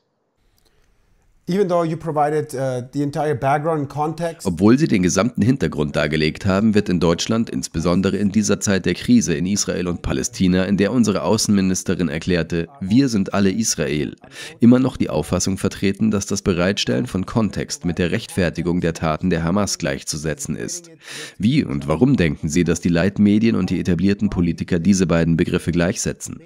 Uh, 4.45 4.49
Obwohl 4.49 4.79
sie 4.79 4.87
den 4.87 5.03
gesamten 5.03 5.43
Hintergrund 5.43 5.97
dargelegt 5.97 6.47
haben, 6.47 6.75
wird 6.75 6.89
in 6.89 7.01
Deutschland, 7.01 7.51
insbesondere 7.51 8.17
in 8.17 8.31
dieser 8.31 8.61
Zeit 8.61 8.87
der 8.87 8.95
Krise 8.95 9.35
in 9.35 9.47
Israel 9.47 9.89
und 9.89 10.03
Palästina, 10.03 10.65
in 10.65 10.77
der 10.77 10.93
unsere 10.93 11.23
Außenministerin 11.25 12.09
erklärte, 12.09 12.69
wir 12.81 13.09
sind 13.09 13.35
alle 13.35 13.51
Israel, 13.51 14.15
immer 14.61 14.79
noch 14.79 14.97
die 14.97 15.11
Auffassung 15.11 15.59
vertreten, 15.59 16.13
dass 16.13 16.27
das 16.27 16.43
Bereitstellen 16.43 17.07
von 17.07 17.27
Kontext 17.27 17.85
mit 17.85 17.99
der 17.99 18.13
Rechtfertigung 18.13 18.81
der 18.81 18.95
Taten 18.95 19.29
der 19.29 19.43
Hamas 19.43 19.79
gleichzusetzen 19.79 20.55
ist. 20.55 20.91
Wie 21.37 21.65
und 21.65 21.89
warum 21.89 22.17
denken 22.17 22.49
Sie, 22.49 22.63
dass 22.63 22.81
die 22.81 22.89
Leitmedien 22.89 23.57
und 23.57 23.71
die 23.71 23.81
etablierten 23.81 24.31
Politiker 24.31 24.79
diese 24.79 25.09
beiden 25.09 25.37
Begriffe 25.37 25.73
gleichsetzen? 25.73 26.41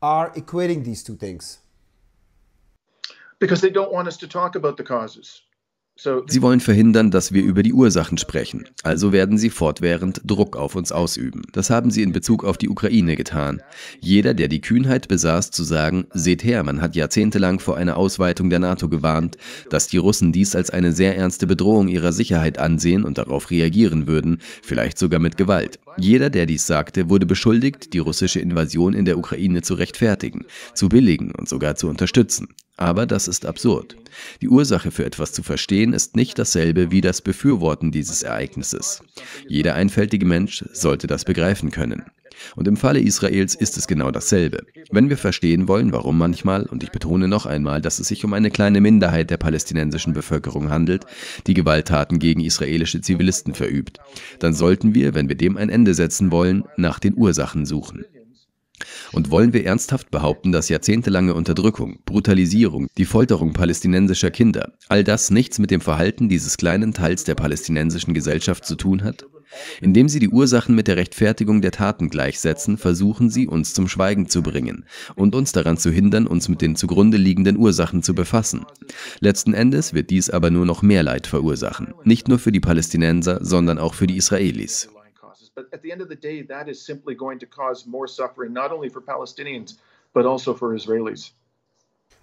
Are 0.00 0.30
equating 0.34 0.84
these 0.84 1.02
two 1.02 1.16
things? 1.16 1.58
Because 3.38 3.60
they 3.60 3.70
don't 3.70 3.92
want 3.92 4.08
us 4.08 4.16
to 4.18 4.26
talk 4.26 4.56
about 4.56 4.76
the 4.76 4.84
causes. 4.84 5.42
Sie 6.28 6.42
wollen 6.42 6.60
verhindern, 6.60 7.10
dass 7.10 7.32
wir 7.32 7.42
über 7.42 7.64
die 7.64 7.72
Ursachen 7.72 8.18
sprechen. 8.18 8.68
Also 8.84 9.10
werden 9.10 9.36
sie 9.36 9.50
fortwährend 9.50 10.20
Druck 10.24 10.56
auf 10.56 10.76
uns 10.76 10.92
ausüben. 10.92 11.42
Das 11.52 11.70
haben 11.70 11.90
sie 11.90 12.04
in 12.04 12.12
Bezug 12.12 12.44
auf 12.44 12.56
die 12.56 12.68
Ukraine 12.68 13.16
getan. 13.16 13.62
Jeder, 13.98 14.32
der 14.32 14.46
die 14.46 14.60
Kühnheit 14.60 15.08
besaß, 15.08 15.50
zu 15.50 15.64
sagen, 15.64 16.06
seht 16.14 16.44
her, 16.44 16.62
man 16.62 16.80
hat 16.80 16.94
jahrzehntelang 16.94 17.58
vor 17.58 17.76
einer 17.76 17.96
Ausweitung 17.96 18.48
der 18.48 18.60
NATO 18.60 18.88
gewarnt, 18.88 19.38
dass 19.70 19.88
die 19.88 19.96
Russen 19.96 20.30
dies 20.30 20.54
als 20.54 20.70
eine 20.70 20.92
sehr 20.92 21.16
ernste 21.16 21.48
Bedrohung 21.48 21.88
ihrer 21.88 22.12
Sicherheit 22.12 22.58
ansehen 22.58 23.02
und 23.02 23.18
darauf 23.18 23.50
reagieren 23.50 24.06
würden, 24.06 24.40
vielleicht 24.62 24.98
sogar 24.98 25.18
mit 25.18 25.36
Gewalt. 25.36 25.80
Jeder, 25.98 26.30
der 26.30 26.46
dies 26.46 26.66
sagte, 26.66 27.10
wurde 27.10 27.26
beschuldigt, 27.26 27.92
die 27.92 27.98
russische 27.98 28.40
Invasion 28.40 28.94
in 28.94 29.04
der 29.04 29.18
Ukraine 29.18 29.62
zu 29.62 29.74
rechtfertigen, 29.74 30.46
zu 30.74 30.88
billigen 30.88 31.32
und 31.32 31.48
sogar 31.48 31.74
zu 31.74 31.88
unterstützen. 31.88 32.48
Aber 32.76 33.06
das 33.06 33.26
ist 33.26 33.44
absurd. 33.44 33.96
Die 34.40 34.48
Ursache 34.48 34.92
für 34.92 35.04
etwas 35.04 35.32
zu 35.32 35.42
verstehen 35.42 35.92
ist 35.92 36.14
nicht 36.14 36.38
dasselbe 36.38 36.92
wie 36.92 37.00
das 37.00 37.20
Befürworten 37.20 37.90
dieses 37.90 38.22
Ereignisses. 38.22 39.02
Jeder 39.48 39.74
einfältige 39.74 40.24
Mensch 40.24 40.64
sollte 40.72 41.08
das 41.08 41.24
begreifen 41.24 41.72
können. 41.72 42.04
Und 42.56 42.68
im 42.68 42.76
Falle 42.76 43.00
Israels 43.00 43.54
ist 43.54 43.76
es 43.76 43.86
genau 43.86 44.10
dasselbe. 44.10 44.64
Wenn 44.90 45.08
wir 45.08 45.16
verstehen 45.16 45.68
wollen, 45.68 45.92
warum 45.92 46.18
manchmal, 46.18 46.64
und 46.64 46.82
ich 46.82 46.90
betone 46.90 47.28
noch 47.28 47.46
einmal, 47.46 47.80
dass 47.80 47.98
es 47.98 48.08
sich 48.08 48.24
um 48.24 48.32
eine 48.32 48.50
kleine 48.50 48.80
Minderheit 48.80 49.30
der 49.30 49.36
palästinensischen 49.36 50.12
Bevölkerung 50.12 50.70
handelt, 50.70 51.04
die 51.46 51.54
Gewalttaten 51.54 52.18
gegen 52.18 52.40
israelische 52.40 53.00
Zivilisten 53.00 53.54
verübt, 53.54 53.98
dann 54.38 54.54
sollten 54.54 54.94
wir, 54.94 55.14
wenn 55.14 55.28
wir 55.28 55.36
dem 55.36 55.56
ein 55.56 55.70
Ende 55.70 55.94
setzen 55.94 56.30
wollen, 56.30 56.64
nach 56.76 56.98
den 56.98 57.16
Ursachen 57.16 57.66
suchen. 57.66 58.04
Und 59.12 59.30
wollen 59.30 59.52
wir 59.52 59.64
ernsthaft 59.64 60.10
behaupten, 60.10 60.52
dass 60.52 60.68
jahrzehntelange 60.68 61.34
Unterdrückung, 61.34 61.98
Brutalisierung, 62.04 62.88
die 62.96 63.04
Folterung 63.04 63.52
palästinensischer 63.52 64.30
Kinder, 64.30 64.72
all 64.88 65.04
das 65.04 65.30
nichts 65.30 65.58
mit 65.58 65.70
dem 65.70 65.80
Verhalten 65.80 66.28
dieses 66.28 66.56
kleinen 66.56 66.92
Teils 66.94 67.24
der 67.24 67.34
palästinensischen 67.34 68.14
Gesellschaft 68.14 68.64
zu 68.64 68.76
tun 68.76 69.02
hat? 69.02 69.26
Indem 69.80 70.08
sie 70.08 70.18
die 70.18 70.28
Ursachen 70.28 70.74
mit 70.74 70.88
der 70.88 70.96
Rechtfertigung 70.96 71.60
der 71.60 71.70
Taten 71.70 72.10
gleichsetzen, 72.10 72.78
versuchen 72.78 73.30
sie, 73.30 73.46
uns 73.46 73.74
zum 73.74 73.88
Schweigen 73.88 74.28
zu 74.28 74.42
bringen 74.42 74.84
und 75.14 75.34
uns 75.34 75.52
daran 75.52 75.78
zu 75.78 75.90
hindern, 75.90 76.26
uns 76.26 76.48
mit 76.48 76.60
den 76.60 76.76
zugrunde 76.76 77.16
liegenden 77.16 77.56
Ursachen 77.56 78.02
zu 78.02 78.14
befassen. 78.14 78.66
Letzten 79.20 79.54
Endes 79.54 79.94
wird 79.94 80.10
dies 80.10 80.30
aber 80.30 80.50
nur 80.50 80.66
noch 80.66 80.82
mehr 80.82 81.02
Leid 81.02 81.26
verursachen, 81.26 81.94
nicht 82.04 82.28
nur 82.28 82.38
für 82.38 82.52
die 82.52 82.60
Palästinenser, 82.60 83.44
sondern 83.44 83.78
auch 83.78 83.94
für 83.94 84.06
die 84.06 84.16
Israelis. 84.16 84.88
But 90.14 90.26
also 90.26 90.54
for 90.54 90.74
Israelis. 90.74 91.34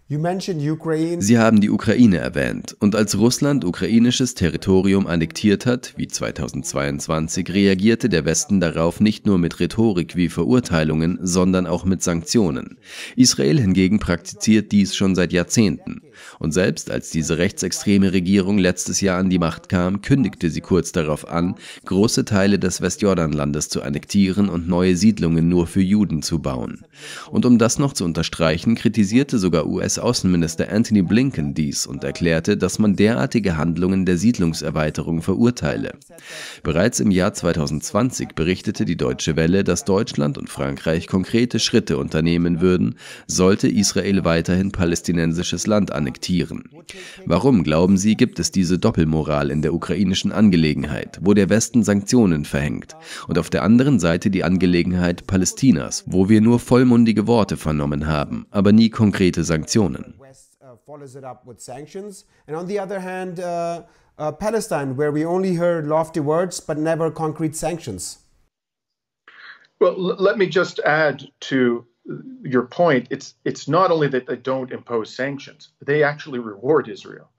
Sie 0.08 1.40
haben 1.40 1.62
die 1.62 1.72
Ukraine 1.72 2.18
erwähnt. 2.18 2.78
Und 2.80 2.96
als 2.96 3.18
Russland 3.18 3.66
ukrainisches 3.66 4.36
Territorium 4.36 5.08
annektiert 5.08 5.66
hat, 5.66 5.96
wie 5.98 6.08
2022, 6.08 7.52
reagierte 7.52 8.08
der 8.08 8.24
Westen 8.24 8.60
darauf 8.60 9.00
nicht 9.00 9.26
nur 9.26 9.40
mit 9.40 9.60
Rhetorik 9.60 10.16
wie 10.16 10.30
Verurteilungen, 10.30 11.18
sondern 11.24 11.66
auch 11.66 11.86
mit 11.86 12.04
Sanktionen. 12.04 12.78
Israel 13.16 13.60
hingegen 13.60 13.98
praktiziert 13.98 14.72
dies 14.72 14.96
schon 14.96 15.16
seit 15.16 15.34
Jahrzehnten. 15.34 16.04
Und 16.40 16.54
selbst 16.54 16.92
als 16.92 17.10
diese 17.10 17.38
rechtsextreme 17.38 18.14
Regierung 18.14 18.58
letztes 18.58 19.02
Jahr 19.02 19.20
an 19.20 19.30
die 19.30 19.40
Macht 19.40 19.70
kam, 19.70 20.02
kündigte 20.02 20.50
sie 20.50 20.62
kurz 20.62 20.92
darauf 20.92 21.28
an, 21.28 21.56
große 21.86 22.26
Teile 22.26 22.60
des 22.60 22.82
Westjordanlandes 22.82 23.70
zu 23.70 23.82
annektieren 23.82 24.50
und 24.50 24.68
neue 24.68 24.96
Siedlungen 24.96 25.48
nur 25.48 25.68
für 25.68 25.82
Juden 25.82 26.22
zu 26.22 26.40
bauen. 26.40 26.82
Und 27.32 27.46
um 27.46 27.58
das 27.58 27.80
noch 27.80 27.94
zu 27.94 28.06
unterstreichen, 28.06 28.76
kritisierte 28.76 29.40
sogar 29.40 29.68
US-Außenminister 29.68 30.72
Anthony 30.72 31.02
Blinken 31.02 31.54
dies 31.54 31.86
und 31.86 32.04
erklärte, 32.04 32.58
dass 32.58 32.80
man 32.80 32.96
derartige 32.96 33.58
Handlungen 33.58 34.06
der 34.06 34.18
Siedlungserweiterung 34.18 35.22
verurteile. 35.22 35.94
Bereits 36.64 37.00
im 37.00 37.12
Jahr 37.12 37.34
2020 37.34 38.30
berichtete 38.36 38.86
die 38.86 38.98
Deutsche 38.98 39.36
Welle, 39.36 39.64
dass 39.64 39.86
Deutschland 39.86 40.38
und 40.38 40.50
Frankreich 40.50 41.08
konkrete 41.08 41.60
Schritte 41.60 41.98
unternehmen 41.98 42.62
würden, 42.62 42.96
sollte 43.28 43.68
Israel 43.68 44.26
weiterhin 44.26 44.72
palästinensisches 44.72 45.68
Land 45.68 45.92
annektieren 45.92 46.25
annektieren. 46.26 46.70
Warum, 47.26 47.64
glauben 47.64 47.98
Sie, 47.98 48.16
gibt 48.16 48.40
es 48.40 48.52
diese 48.52 48.80
Doppelmoral 48.80 49.52
in 49.52 49.62
der 49.62 49.74
ukrainischen 49.74 50.32
Angelegenheit, 50.32 51.20
wo 51.22 51.34
der 51.34 51.50
Westen 51.50 51.84
Sanktionen 51.84 52.46
verhängt, 52.46 52.96
und 53.28 53.38
auf 53.38 53.50
der 53.50 53.64
anderen 53.64 54.00
Seite 54.00 54.30
die 54.30 54.44
Angelegenheit 54.44 55.28
Palästinas, 55.28 56.04
wo 56.08 56.30
wir 56.30 56.42
nur 56.42 56.60
vollmundige 56.60 57.28
Worte 57.28 57.58
vernommen 57.58 58.08
haben, 58.08 58.46
aber 58.52 58.72
nie 58.72 58.90
konkrete 58.90 59.44
Sanktionen? 59.44 60.16
Uh, 64.18 64.32
Palestine, 64.32 64.96
where 64.96 65.12
we 65.12 65.26
only 65.26 65.56
heard 65.56 65.86
lofty 65.86 66.22
words 66.22 66.62
but 66.62 66.78
never 66.78 67.12
concrete 67.12 67.54
sanctions. 67.54 68.20
Well, 69.78 69.94
let 69.98 70.38
me 70.38 70.48
just 70.48 70.80
add 70.86 71.28
to 71.50 71.86
your 72.44 72.68
point, 72.68 73.08
it's 73.10 73.36
it's 73.46 73.68
not 73.68 73.92
only 73.92 74.08
that 74.10 74.28
they 74.28 74.36
don't 74.36 74.72
impose 74.72 75.16
sanctions, 75.16 75.70
they 75.86 76.04
actually 76.04 76.40
reward 76.40 76.90
Israel. 76.90 77.30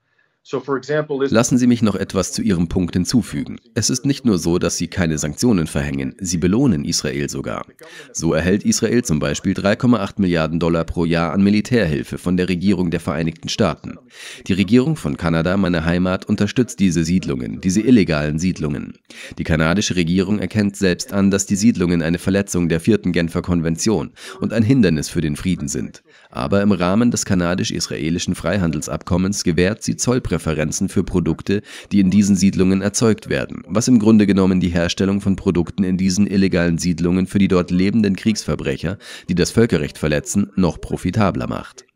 Lassen 0.48 1.58
Sie 1.58 1.66
mich 1.66 1.82
noch 1.82 1.96
etwas 1.96 2.30
zu 2.30 2.40
Ihrem 2.40 2.68
Punkt 2.68 2.94
hinzufügen. 2.94 3.58
Es 3.74 3.90
ist 3.90 4.06
nicht 4.06 4.24
nur 4.24 4.38
so, 4.38 4.60
dass 4.60 4.76
Sie 4.76 4.86
keine 4.86 5.18
Sanktionen 5.18 5.66
verhängen, 5.66 6.14
Sie 6.20 6.36
belohnen 6.36 6.84
Israel 6.84 7.28
sogar. 7.28 7.66
So 8.12 8.32
erhält 8.32 8.64
Israel 8.64 9.02
zum 9.02 9.18
Beispiel 9.18 9.54
3,8 9.54 10.20
Milliarden 10.20 10.60
Dollar 10.60 10.84
pro 10.84 11.04
Jahr 11.04 11.32
an 11.32 11.42
Militärhilfe 11.42 12.16
von 12.16 12.36
der 12.36 12.48
Regierung 12.48 12.92
der 12.92 13.00
Vereinigten 13.00 13.48
Staaten. 13.48 13.98
Die 14.46 14.52
Regierung 14.52 14.94
von 14.94 15.16
Kanada, 15.16 15.56
meine 15.56 15.84
Heimat, 15.84 16.26
unterstützt 16.26 16.78
diese 16.78 17.02
Siedlungen, 17.04 17.60
diese 17.60 17.80
illegalen 17.80 18.38
Siedlungen. 18.38 18.98
Die 19.38 19.44
kanadische 19.44 19.96
Regierung 19.96 20.38
erkennt 20.38 20.76
selbst 20.76 21.12
an, 21.12 21.32
dass 21.32 21.46
die 21.46 21.56
Siedlungen 21.56 22.02
eine 22.02 22.18
Verletzung 22.18 22.68
der 22.68 22.78
vierten 22.78 23.10
Genfer 23.10 23.42
Konvention 23.42 24.12
und 24.40 24.52
ein 24.52 24.62
Hindernis 24.62 25.08
für 25.08 25.22
den 25.22 25.34
Frieden 25.34 25.66
sind. 25.66 26.04
Aber 26.30 26.62
im 26.62 26.70
Rahmen 26.70 27.10
des 27.10 27.24
kanadisch-israelischen 27.24 28.36
Freihandelsabkommens 28.36 29.42
gewährt 29.42 29.82
sie 29.82 29.96
Zollpräferenzen 29.96 30.35
Präferenzen 30.36 30.90
für 30.90 31.02
Produkte, 31.02 31.62
die 31.92 32.00
in 32.00 32.10
diesen 32.10 32.36
Siedlungen 32.36 32.82
erzeugt 32.82 33.30
werden, 33.30 33.62
was 33.68 33.88
im 33.88 33.98
Grunde 33.98 34.26
genommen 34.26 34.60
die 34.60 34.68
Herstellung 34.68 35.22
von 35.22 35.34
Produkten 35.34 35.82
in 35.82 35.96
diesen 35.96 36.26
illegalen 36.26 36.76
Siedlungen 36.76 37.26
für 37.26 37.38
die 37.38 37.48
dort 37.48 37.70
lebenden 37.70 38.16
Kriegsverbrecher, 38.16 38.98
die 39.30 39.34
das 39.34 39.50
Völkerrecht 39.50 39.96
verletzen, 39.96 40.50
noch 40.54 40.78
profitabler 40.78 41.46
macht. 41.46 41.86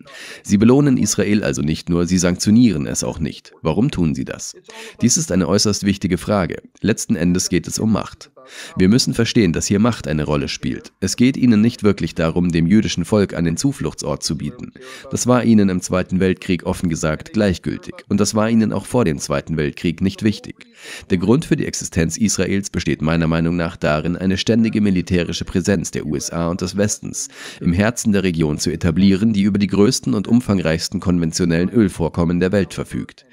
Sie 0.42 0.56
belohnen 0.56 0.96
Israel 0.96 1.44
also 1.44 1.60
nicht 1.60 1.90
nur, 1.90 2.06
sie 2.06 2.16
sanktionieren 2.16 2.86
es 2.86 3.04
auch 3.04 3.18
nicht. 3.18 3.52
Warum 3.60 3.90
tun 3.90 4.14
sie 4.14 4.24
das? 4.24 4.56
Dies 5.02 5.18
ist 5.18 5.30
eine 5.32 5.46
äußerst 5.46 5.84
wichtige 5.84 6.16
Frage. 6.16 6.62
Letzten 6.80 7.16
Endes 7.16 7.50
geht 7.50 7.68
es 7.68 7.78
um 7.78 7.92
Macht. 7.92 8.30
Wir 8.76 8.88
müssen 8.88 9.14
verstehen, 9.14 9.52
dass 9.52 9.66
hier 9.66 9.78
Macht 9.78 10.08
eine 10.08 10.24
Rolle 10.24 10.48
spielt. 10.48 10.92
Es 11.00 11.16
geht 11.16 11.36
ihnen 11.36 11.60
nicht 11.60 11.82
wirklich 11.82 12.14
darum, 12.14 12.50
dem 12.50 12.66
jüdischen 12.66 13.04
Volk 13.04 13.34
einen 13.34 13.56
Zufluchtsort 13.56 14.22
zu 14.22 14.36
bieten. 14.36 14.72
Das 15.10 15.26
war 15.26 15.44
ihnen 15.44 15.68
im 15.68 15.80
Zweiten 15.80 16.20
Weltkrieg 16.20 16.64
offen 16.64 16.88
gesagt 16.88 17.32
gleichgültig. 17.32 17.94
Und 18.08 18.20
das 18.20 18.34
war 18.34 18.50
ihnen 18.50 18.72
auch 18.72 18.86
vor 18.86 19.04
dem 19.04 19.18
Zweiten 19.18 19.56
Weltkrieg 19.56 20.00
nicht 20.00 20.22
wichtig. 20.22 20.66
Der 21.10 21.18
Grund 21.18 21.44
für 21.44 21.56
die 21.56 21.66
Existenz 21.66 22.16
Israels 22.16 22.70
besteht 22.70 23.02
meiner 23.02 23.26
Meinung 23.26 23.56
nach 23.56 23.76
darin, 23.76 24.16
eine 24.16 24.36
ständige 24.36 24.80
militärische 24.80 25.44
Präsenz 25.44 25.90
der 25.90 26.06
USA 26.06 26.48
und 26.48 26.60
des 26.60 26.76
Westens 26.76 27.28
im 27.60 27.72
Herzen 27.72 28.12
der 28.12 28.22
Region 28.22 28.58
zu 28.58 28.70
etablieren, 28.70 29.32
die 29.32 29.42
über 29.42 29.58
die 29.58 29.66
größten 29.66 30.14
und 30.14 30.28
umfangreichsten 30.28 31.00
konventionellen 31.00 31.68
Ölvorkommen 31.68 32.40
der 32.40 32.52
Welt 32.52 32.74
verfügt. 32.74 33.26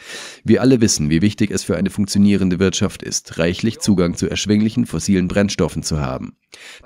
Wir 0.43 0.62
alle 0.62 0.82
wissen, 0.82 1.10
wie 1.10 1.21
wichtig 1.21 1.51
es 1.51 1.63
für 1.63 1.77
eine 1.77 1.89
funktionierende 1.89 2.60
Wirtschaft 2.60 3.01
ist, 3.01 3.38
reichlich 3.38 3.80
Zugang 3.80 4.15
zu 4.15 4.30
erschwinglichen 4.30 4.86
fossilen 4.86 5.07
fossilen 5.08 5.30
Brennstoffen 5.30 5.84
zu 5.84 6.02
haben. 6.02 6.36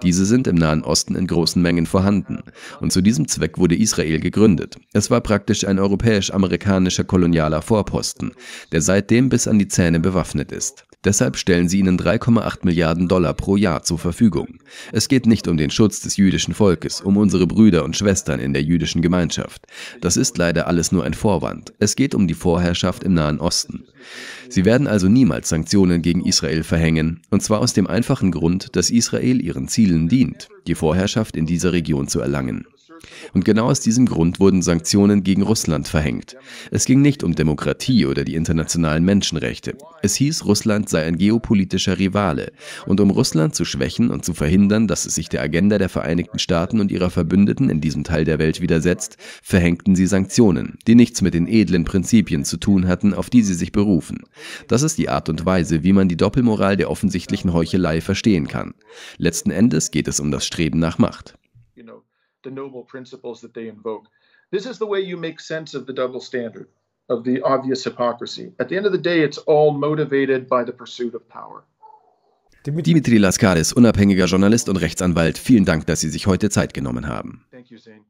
Diese 0.04 0.26
sind 0.26 0.46
im 0.46 0.56
Nahen 0.56 0.84
Osten 0.84 1.16
in 1.16 1.26
großen 1.26 1.60
Mengen 1.60 1.88
vorhanden. 1.88 2.44
Und 2.80 2.92
zu 2.92 3.02
diesem 3.02 3.28
Zweck 3.28 3.58
wurde 3.58 3.76
Israel 3.76 4.20
gegründet. 4.20 4.78
Es 4.94 5.10
war 5.10 5.22
praktisch 5.22 5.66
ein 5.66 5.80
europäisch-amerikanischer 5.80 7.04
kolonialer 7.04 7.64
Vorposten, 7.64 8.34
der 8.72 8.82
seitdem 8.82 9.30
bis 9.30 9.48
an 9.48 9.58
die 9.58 9.68
Zähne 9.68 10.00
bewaffnet 10.00 10.52
ist. 10.52 10.86
Deshalb 11.04 11.38
stellen 11.38 11.68
sie 11.68 11.80
ihnen 11.80 11.98
3,8 11.98 12.60
Milliarden 12.64 13.08
Dollar 13.08 13.34
pro 13.34 13.56
Jahr 13.56 13.82
zur 13.82 13.98
Verfügung. 13.98 14.60
Es 14.92 15.08
geht 15.08 15.26
nicht 15.26 15.48
um 15.48 15.58
den 15.58 15.72
Schutz 15.72 16.00
des 16.02 16.16
jüdischen 16.18 16.54
Volkes, 16.54 17.02
um 17.02 17.18
unsere 17.18 17.48
Brüder 17.48 17.84
und 17.84 17.98
Schwestern 17.98 18.40
in 18.40 18.54
der 18.54 18.62
jüdischen 18.62 19.02
Gemeinschaft. 19.02 19.66
Das 20.00 20.16
ist 20.16 20.38
leider 20.38 20.68
alles 20.68 20.92
nur 20.92 21.04
ein 21.04 21.16
Vorwand. 21.16 21.74
Es 21.80 21.96
geht 21.96 22.14
um 22.14 22.28
die 22.28 22.36
Vorherrschaft 22.36 23.04
im 23.04 23.16
Nahen 23.16 23.40
Osten. 23.40 23.86
Sie 24.48 24.64
werden 24.64 24.86
also 24.86 25.08
niemals 25.08 25.50
Sanktionen 25.50 26.04
gegen 26.04 26.24
Israel 26.24 26.64
verhängen, 26.64 27.22
und 27.32 27.42
zwar 27.42 27.62
aus 27.62 27.74
dem 27.74 27.88
einfachen 27.88 28.32
Grund, 28.32 28.76
dass 28.76 28.92
Israel 28.92 29.42
ihren 29.42 29.68
Zielen 29.68 30.08
dient, 30.08 30.50
die 30.68 30.76
Vorherrschaft 30.76 31.36
in 31.36 31.48
dieser 31.48 31.74
Region 31.74 32.08
zu 32.08 32.20
erlangen. 32.20 32.66
Und 33.34 33.46
genau 33.46 33.66
aus 33.66 33.80
diesem 33.80 34.06
Grund 34.06 34.40
wurden 34.40 34.62
Sanktionen 34.62 35.24
gegen 35.24 35.42
Russland 35.42 35.88
verhängt. 35.88 36.36
Es 36.70 36.86
ging 36.86 37.02
nicht 37.02 37.24
um 37.24 37.36
Demokratie 37.36 38.06
oder 38.06 38.24
die 38.24 38.36
internationalen 38.36 39.04
Menschenrechte. 39.04 39.76
Es 40.02 40.16
hieß, 40.16 40.46
Russland 40.46 40.90
sei 40.90 41.04
ein 41.04 41.18
geopolitischer 41.18 42.00
Rivale. 42.00 42.52
Und 42.86 43.00
um 43.00 43.10
Russland 43.10 43.56
zu 43.56 43.66
schwächen 43.66 44.10
und 44.10 44.26
zu 44.26 44.34
verhindern, 44.34 44.88
dass 44.88 45.06
es 45.06 45.16
sich 45.16 45.30
der 45.30 45.42
Agenda 45.42 45.78
der 45.78 45.90
Vereinigten 45.90 46.40
Staaten 46.40 46.80
und 46.80 46.92
ihrer 46.92 47.10
Verbündeten 47.10 47.70
in 47.70 47.82
diesem 47.82 48.04
Teil 48.04 48.26
der 48.26 48.40
Welt 48.40 48.62
widersetzt, 48.62 49.18
verhängten 49.42 49.96
sie 49.96 50.08
Sanktionen, 50.08 50.78
die 50.88 50.96
nichts 50.96 51.22
mit 51.22 51.34
den 51.34 51.48
edlen 51.48 51.86
Prinzipien 51.86 52.46
zu 52.46 52.58
tun 52.58 52.88
hatten, 52.88 53.14
auf 53.14 53.30
die 53.30 53.44
sie 53.44 53.54
sich 53.54 53.72
berufen. 53.72 54.24
Das 54.68 54.82
ist 54.82 54.98
die 54.98 55.10
Art 55.10 55.30
und 55.30 55.46
Weise, 55.46 55.84
wie 55.84 55.94
man 55.94 56.08
die 56.08 56.18
Doppelmoral 56.18 56.78
der 56.78 56.90
offensichtlichen 56.90 57.54
Heuchelei 57.54 58.02
verstehen 58.02 58.48
kann. 58.48 58.74
Letzten 59.18 59.52
Endes 59.52 59.92
geht 59.92 60.08
es 60.08 60.20
um 60.20 60.32
das 60.32 60.46
Streben 60.46 60.80
nach 60.80 60.98
Macht. 60.98 61.36
The 62.44 62.52
noble 62.52 62.84
principles 62.84 63.42
that 63.42 63.54
they 63.54 63.68
invoke. 63.68 64.08
This 64.52 64.66
is 64.66 64.78
the 64.78 64.86
way 64.86 65.00
you 65.00 65.18
make 65.18 65.40
sense 65.40 65.74
of 65.74 65.86
the 65.86 65.94
double 65.94 66.20
standard, 66.20 66.68
of 67.10 67.24
the 67.24 67.42
obvious 67.42 67.84
hypocrisy. 67.84 68.52
At 68.60 68.70
the 68.70 68.78
end 68.78 68.86
of 68.86 68.92
the 68.92 68.98
day, 68.98 69.22
it's 69.22 69.38
all 69.40 69.72
motivated 69.72 70.48
by 70.48 70.64
the 70.64 70.74
pursuit 70.74 71.16
of 71.16 71.28
power. 71.30 71.64
Dimitri 72.66 73.18
Laskaris, 73.18 73.74
unabhängiger 73.74 74.26
Journalist 74.26 74.70
und 74.70 74.78
Rechtsanwalt, 74.78 75.38
vielen 75.38 75.66
Dank, 75.66 75.88
dass 75.88 76.02
Sie 76.02 76.10
sich 76.10 76.28
heute 76.28 76.50
Zeit 76.50 76.74
genommen 76.74 77.08
haben. 77.08 77.44
Thank 77.50 77.72
you, 77.72 77.80
Zane. 77.80 78.06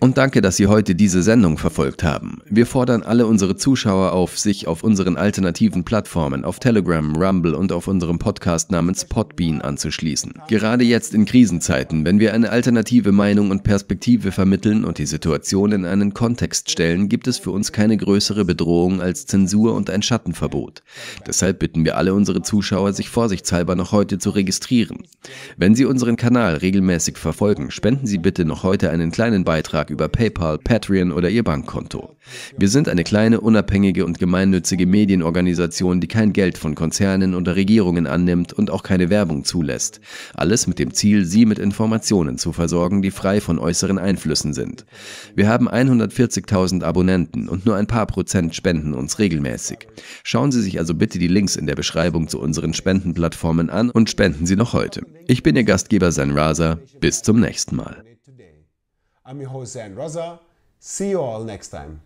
Und 0.00 0.18
danke, 0.18 0.42
dass 0.42 0.58
Sie 0.58 0.66
heute 0.66 0.94
diese 0.94 1.22
Sendung 1.22 1.56
verfolgt 1.56 2.02
haben. 2.02 2.42
Wir 2.44 2.66
fordern 2.66 3.02
alle 3.02 3.26
unsere 3.26 3.56
Zuschauer 3.56 4.12
auf, 4.12 4.38
sich 4.38 4.66
auf 4.66 4.82
unseren 4.82 5.16
alternativen 5.16 5.82
Plattformen, 5.82 6.44
auf 6.44 6.58
Telegram, 6.58 7.16
Rumble 7.16 7.54
und 7.54 7.72
auf 7.72 7.88
unserem 7.88 8.18
Podcast 8.18 8.70
namens 8.70 9.06
Podbean 9.06 9.62
anzuschließen. 9.62 10.34
Gerade 10.46 10.84
jetzt 10.84 11.14
in 11.14 11.24
Krisenzeiten, 11.24 12.04
wenn 12.04 12.20
wir 12.20 12.34
eine 12.34 12.50
alternative 12.50 13.12
Meinung 13.12 13.50
und 13.50 13.64
Perspektive 13.64 14.30
vermitteln 14.30 14.84
und 14.84 14.98
die 14.98 15.06
Situation 15.06 15.72
in 15.72 15.86
einen 15.86 16.12
Kontext 16.12 16.70
stellen, 16.70 17.08
gibt 17.08 17.28
es 17.28 17.38
für 17.38 17.50
uns 17.50 17.72
keine 17.72 17.96
größere 17.96 18.44
Bedrohung 18.44 19.00
als 19.00 19.24
Zensur 19.24 19.74
und 19.74 19.88
ein 19.88 20.02
Schattenverbot. 20.02 20.82
Deshalb 21.26 21.60
bitten 21.60 21.86
wir 21.86 21.96
alle 21.96 22.12
unsere 22.12 22.42
Zuschauer, 22.42 22.92
sich 22.92 23.08
vorsichtshalber 23.08 23.74
noch 23.74 23.92
heute 23.92 24.18
zu 24.18 24.28
registrieren. 24.28 25.04
Wenn 25.56 25.74
Sie 25.74 25.86
unseren 25.86 26.16
Kanal 26.16 26.56
regelmäßig 26.56 27.16
verfolgen, 27.16 27.70
spenden 27.70 28.06
Sie 28.06 28.17
Sie 28.18 28.22
bitte 28.22 28.44
noch 28.44 28.64
heute 28.64 28.90
einen 28.90 29.12
kleinen 29.12 29.44
Beitrag 29.44 29.90
über 29.90 30.08
PayPal, 30.08 30.58
Patreon 30.58 31.12
oder 31.12 31.30
Ihr 31.30 31.44
Bankkonto. 31.44 32.16
Wir 32.56 32.68
sind 32.68 32.88
eine 32.88 33.04
kleine, 33.04 33.40
unabhängige 33.40 34.04
und 34.04 34.18
gemeinnützige 34.18 34.86
Medienorganisation, 34.86 36.00
die 36.00 36.08
kein 36.08 36.32
Geld 36.32 36.58
von 36.58 36.74
Konzernen 36.74 37.36
oder 37.36 37.54
Regierungen 37.54 38.08
annimmt 38.08 38.52
und 38.52 38.72
auch 38.72 38.82
keine 38.82 39.08
Werbung 39.08 39.44
zulässt. 39.44 40.00
Alles 40.34 40.66
mit 40.66 40.80
dem 40.80 40.92
Ziel, 40.94 41.26
Sie 41.26 41.46
mit 41.46 41.60
Informationen 41.60 42.38
zu 42.38 42.52
versorgen, 42.52 43.02
die 43.02 43.12
frei 43.12 43.40
von 43.40 43.60
äußeren 43.60 44.00
Einflüssen 44.00 44.52
sind. 44.52 44.84
Wir 45.36 45.48
haben 45.48 45.68
140.000 45.68 46.82
Abonnenten 46.82 47.48
und 47.48 47.66
nur 47.66 47.76
ein 47.76 47.86
paar 47.86 48.06
Prozent 48.06 48.52
spenden 48.52 48.94
uns 48.94 49.20
regelmäßig. 49.20 49.86
Schauen 50.24 50.50
Sie 50.50 50.60
sich 50.60 50.80
also 50.80 50.92
bitte 50.92 51.20
die 51.20 51.28
Links 51.28 51.54
in 51.54 51.66
der 51.66 51.76
Beschreibung 51.76 52.26
zu 52.26 52.40
unseren 52.40 52.74
Spendenplattformen 52.74 53.70
an 53.70 53.90
und 53.90 54.10
spenden 54.10 54.44
Sie 54.44 54.56
noch 54.56 54.72
heute. 54.72 55.02
Ich 55.28 55.44
bin 55.44 55.54
Ihr 55.54 55.62
Gastgeber 55.62 56.10
San 56.10 56.32
Raza. 56.32 56.80
Bis 56.98 57.22
zum 57.22 57.38
nächsten 57.38 57.76
Mal. 57.76 58.07
I'm 59.28 59.38
your 59.40 59.50
host, 59.50 59.74
Zan 59.74 59.94
Raza. 59.94 60.38
See 60.80 61.10
you 61.10 61.20
all 61.20 61.44
next 61.44 61.68
time. 61.68 62.00